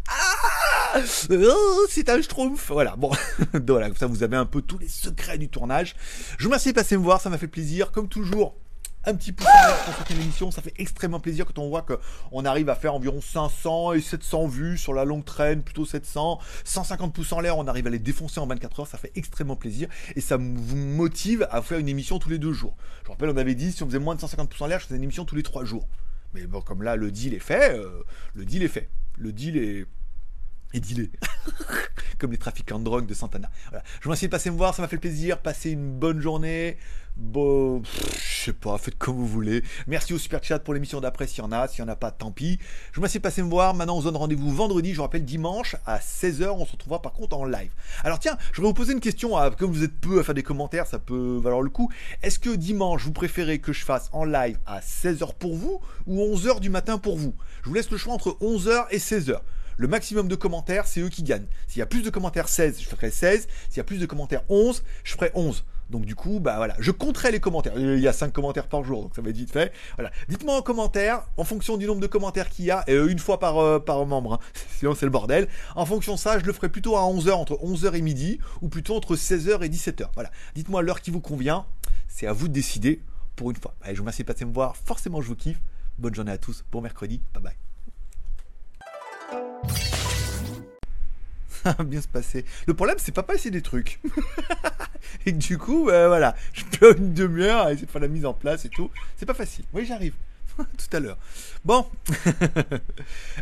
Ah 0.08 1.00
oh, 1.30 1.86
c'est 1.88 2.08
un 2.08 2.20
schtroumpf 2.20 2.70
Voilà, 2.70 2.96
bon, 2.96 3.10
voilà, 3.66 3.88
comme 3.88 3.96
ça 3.96 4.06
vous 4.06 4.22
avez 4.22 4.36
un 4.36 4.44
peu 4.44 4.62
tous 4.62 4.78
les 4.78 4.88
secrets 4.88 5.38
du 5.38 5.48
tournage. 5.48 5.94
Je 6.38 6.44
vous 6.44 6.50
remercie 6.50 6.70
de 6.70 6.74
passer 6.74 6.96
me 6.96 7.02
voir, 7.02 7.20
ça 7.20 7.30
m'a 7.30 7.38
fait 7.38 7.48
plaisir. 7.48 7.92
Comme 7.92 8.08
toujours, 8.08 8.56
un 9.04 9.14
petit 9.14 9.32
pouce 9.32 9.46
en 9.46 9.66
l'air 9.66 9.84
pour 9.84 9.94
soutenir 9.94 10.20
l'émission, 10.20 10.50
ça 10.50 10.62
fait 10.62 10.74
extrêmement 10.76 11.20
plaisir 11.20 11.44
quand 11.46 11.58
on 11.58 11.68
voit 11.68 11.82
qu'on 11.82 12.44
arrive 12.44 12.68
à 12.68 12.74
faire 12.74 12.94
environ 12.94 13.20
500 13.20 13.94
et 13.94 14.00
700 14.00 14.46
vues 14.46 14.78
sur 14.78 14.94
la 14.94 15.04
longue 15.04 15.24
traîne, 15.24 15.62
plutôt 15.62 15.84
700, 15.84 16.38
150 16.64 17.12
pouces 17.12 17.32
en 17.32 17.40
l'air, 17.40 17.58
on 17.58 17.66
arrive 17.66 17.86
à 17.86 17.90
les 17.90 17.98
défoncer 17.98 18.40
en 18.40 18.46
24 18.46 18.80
heures, 18.80 18.86
ça 18.86 18.98
fait 18.98 19.12
extrêmement 19.14 19.56
plaisir 19.56 19.88
et 20.14 20.20
ça 20.20 20.36
vous 20.36 20.76
motive 20.76 21.46
à 21.50 21.62
faire 21.62 21.78
une 21.78 21.88
émission 21.88 22.18
tous 22.18 22.30
les 22.30 22.38
deux 22.38 22.52
jours. 22.52 22.76
Je 23.04 23.10
rappelle, 23.10 23.30
on 23.30 23.36
avait 23.36 23.54
dit 23.54 23.72
si 23.72 23.82
on 23.82 23.86
faisait 23.86 23.98
moins 23.98 24.14
de 24.14 24.20
150 24.20 24.48
pouces 24.48 24.62
en 24.62 24.66
l'air, 24.66 24.78
je 24.78 24.86
faisais 24.86 24.96
une 24.96 25.04
émission 25.04 25.24
tous 25.24 25.36
les 25.36 25.42
trois 25.42 25.64
jours. 25.64 25.88
Mais 26.34 26.46
bon, 26.46 26.60
comme 26.60 26.82
là, 26.82 26.96
le 26.96 27.10
deal 27.10 27.34
est 27.34 27.40
fait, 27.40 27.76
euh, 27.76 28.02
le 28.34 28.44
deal 28.44 28.62
est 28.62 28.68
fait. 28.68 28.88
Le 29.18 29.32
deal 29.32 29.56
est 29.56 29.86
et 30.74 30.80
dealer. 30.80 31.08
Comme 32.18 32.32
les 32.32 32.38
trafiquants 32.38 32.78
de 32.78 32.84
drogue 32.84 33.06
de 33.06 33.14
Santana. 33.14 33.50
Voilà. 33.70 33.84
Je 33.98 34.04
vous 34.04 34.10
remercie 34.10 34.26
de 34.26 34.30
passer 34.30 34.50
me 34.50 34.56
voir, 34.56 34.74
ça 34.74 34.82
m'a 34.82 34.88
fait 34.88 34.98
plaisir. 34.98 35.38
Passez 35.38 35.70
une 35.70 35.98
bonne 35.98 36.20
journée. 36.20 36.76
Bon, 37.16 37.82
je 37.84 38.44
sais 38.44 38.52
pas, 38.54 38.78
faites 38.78 38.96
comme 38.96 39.16
vous 39.16 39.26
voulez. 39.26 39.62
Merci 39.86 40.14
au 40.14 40.18
super 40.18 40.42
chat 40.42 40.58
pour 40.58 40.72
l'émission 40.72 41.00
d'après 41.00 41.26
s'il 41.26 41.44
y 41.44 41.46
en 41.46 41.52
a. 41.52 41.68
S'il 41.68 41.80
y 41.80 41.82
en 41.82 41.88
a 41.88 41.96
pas, 41.96 42.10
tant 42.10 42.30
pis. 42.30 42.58
Je 42.90 42.96
vous 42.96 43.00
remercie 43.02 43.18
de 43.18 43.22
passer 43.22 43.42
me 43.42 43.50
voir. 43.50 43.74
Maintenant, 43.74 43.96
on 43.96 44.00
se 44.00 44.04
donne 44.06 44.16
rendez-vous 44.16 44.50
vendredi. 44.50 44.92
Je 44.92 44.96
vous 44.96 45.02
rappelle, 45.02 45.24
dimanche 45.24 45.76
à 45.84 45.98
16h. 45.98 46.48
On 46.48 46.64
se 46.64 46.72
retrouvera 46.72 47.02
par 47.02 47.12
contre 47.12 47.36
en 47.36 47.44
live. 47.44 47.70
Alors, 48.02 48.18
tiens, 48.18 48.38
je 48.52 48.62
vais 48.62 48.66
vous 48.66 48.72
poser 48.72 48.94
une 48.94 49.00
question. 49.00 49.32
comme 49.58 49.72
vous 49.72 49.84
êtes 49.84 50.00
peu 50.00 50.20
à 50.20 50.24
faire 50.24 50.34
des 50.34 50.42
commentaires, 50.42 50.86
ça 50.86 50.98
peut 50.98 51.38
valoir 51.42 51.60
le 51.60 51.70
coup. 51.70 51.90
Est-ce 52.22 52.38
que 52.38 52.50
dimanche, 52.50 53.04
vous 53.04 53.12
préférez 53.12 53.58
que 53.58 53.72
je 53.72 53.84
fasse 53.84 54.08
en 54.12 54.24
live 54.24 54.58
à 54.64 54.80
16h 54.80 55.34
pour 55.34 55.54
vous 55.54 55.80
ou 56.06 56.18
11h 56.34 56.60
du 56.60 56.70
matin 56.70 56.96
pour 56.96 57.18
vous? 57.18 57.34
Je 57.62 57.68
vous 57.68 57.74
laisse 57.74 57.90
le 57.90 57.98
choix 57.98 58.14
entre 58.14 58.38
11h 58.40 58.86
et 58.90 58.98
16h 58.98 59.40
le 59.76 59.88
maximum 59.88 60.28
de 60.28 60.34
commentaires, 60.34 60.86
c'est 60.86 61.00
eux 61.00 61.08
qui 61.08 61.22
gagnent. 61.22 61.46
S'il 61.68 61.80
y 61.80 61.82
a 61.82 61.86
plus 61.86 62.02
de 62.02 62.10
commentaires 62.10 62.48
16, 62.48 62.80
je 62.80 62.88
ferai 62.88 63.10
16. 63.10 63.48
S'il 63.68 63.76
y 63.76 63.80
a 63.80 63.84
plus 63.84 63.98
de 63.98 64.06
commentaires 64.06 64.42
11, 64.48 64.82
je 65.04 65.12
ferai 65.12 65.30
11. 65.34 65.64
Donc 65.90 66.06
du 66.06 66.14
coup, 66.14 66.40
bah 66.40 66.56
voilà, 66.56 66.74
je 66.78 66.90
compterai 66.90 67.30
les 67.30 67.38
commentaires. 67.38 67.74
Il 67.76 68.00
y 68.00 68.08
a 68.08 68.12
5 68.12 68.32
commentaires 68.32 68.66
par 68.66 68.82
jour, 68.82 69.02
donc 69.02 69.14
ça 69.14 69.20
va 69.20 69.28
être 69.28 69.36
vite 69.36 69.52
fait. 69.52 69.72
Voilà. 69.96 70.10
Dites-moi 70.28 70.56
en 70.56 70.62
commentaire, 70.62 71.24
en 71.36 71.44
fonction 71.44 71.76
du 71.76 71.86
nombre 71.86 72.00
de 72.00 72.06
commentaires 72.06 72.48
qu'il 72.48 72.64
y 72.64 72.70
a, 72.70 72.82
et 72.86 72.94
euh, 72.94 73.10
une 73.10 73.18
fois 73.18 73.38
par, 73.38 73.58
euh, 73.58 73.78
par 73.78 74.04
membre, 74.06 74.34
hein. 74.34 74.38
sinon 74.78 74.94
c'est 74.94 75.04
le 75.04 75.10
bordel. 75.10 75.48
En 75.76 75.84
fonction 75.84 76.14
de 76.14 76.18
ça, 76.18 76.38
je 76.38 76.44
le 76.44 76.52
ferai 76.54 76.70
plutôt 76.70 76.96
à 76.96 77.02
11h, 77.02 77.32
entre 77.32 77.54
11h 77.62 77.94
et 77.94 78.00
midi, 78.00 78.38
ou 78.62 78.68
plutôt 78.68 78.96
entre 78.96 79.16
16h 79.16 79.62
et 79.62 79.68
17h. 79.68 80.08
Voilà. 80.14 80.30
Dites-moi 80.54 80.80
l'heure 80.80 81.02
qui 81.02 81.10
vous 81.10 81.20
convient, 81.20 81.66
c'est 82.08 82.26
à 82.26 82.32
vous 82.32 82.48
de 82.48 82.54
décider 82.54 83.02
pour 83.36 83.50
une 83.50 83.56
fois. 83.56 83.74
Allez, 83.82 83.94
je 83.94 83.98
vous 83.98 84.04
remercie 84.04 84.22
de 84.22 84.26
passer 84.26 84.46
me 84.46 84.52
voir, 84.52 84.76
forcément 84.76 85.20
je 85.20 85.28
vous 85.28 85.36
kiffe. 85.36 85.60
Bonne 85.98 86.14
journée 86.14 86.32
à 86.32 86.38
tous, 86.38 86.64
bon 86.72 86.80
mercredi, 86.80 87.20
bye 87.34 87.42
bye. 87.42 87.71
Bien 91.84 92.00
se 92.00 92.08
passer. 92.08 92.44
Le 92.66 92.74
problème, 92.74 92.96
c'est 92.98 93.12
pas 93.12 93.22
passer 93.22 93.50
des 93.50 93.62
trucs. 93.62 94.00
et 95.26 95.32
du 95.32 95.58
coup, 95.58 95.86
bah, 95.86 96.08
voilà, 96.08 96.34
je 96.52 96.64
peux 96.64 96.96
une 96.96 97.14
demi-heure 97.14 97.66
à 97.66 97.72
essayer 97.72 97.86
de 97.86 97.90
faire 97.90 98.00
la 98.00 98.08
mise 98.08 98.26
en 98.26 98.34
place 98.34 98.64
et 98.64 98.68
tout. 98.68 98.90
C'est 99.16 99.26
pas 99.26 99.34
facile. 99.34 99.64
Oui, 99.72 99.84
j'arrive. 99.86 100.14
tout 100.56 100.96
à 100.96 101.00
l'heure. 101.00 101.18
Bon. 101.64 101.86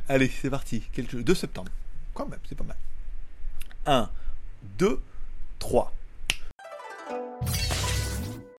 Allez, 0.08 0.30
c'est 0.40 0.50
parti. 0.50 0.82
2 0.96 1.34
septembre. 1.34 1.70
Quand 2.14 2.28
même, 2.28 2.40
c'est 2.48 2.56
pas 2.56 2.64
mal. 2.64 2.76
1, 3.86 4.10
2, 4.78 5.00
3. 5.58 5.92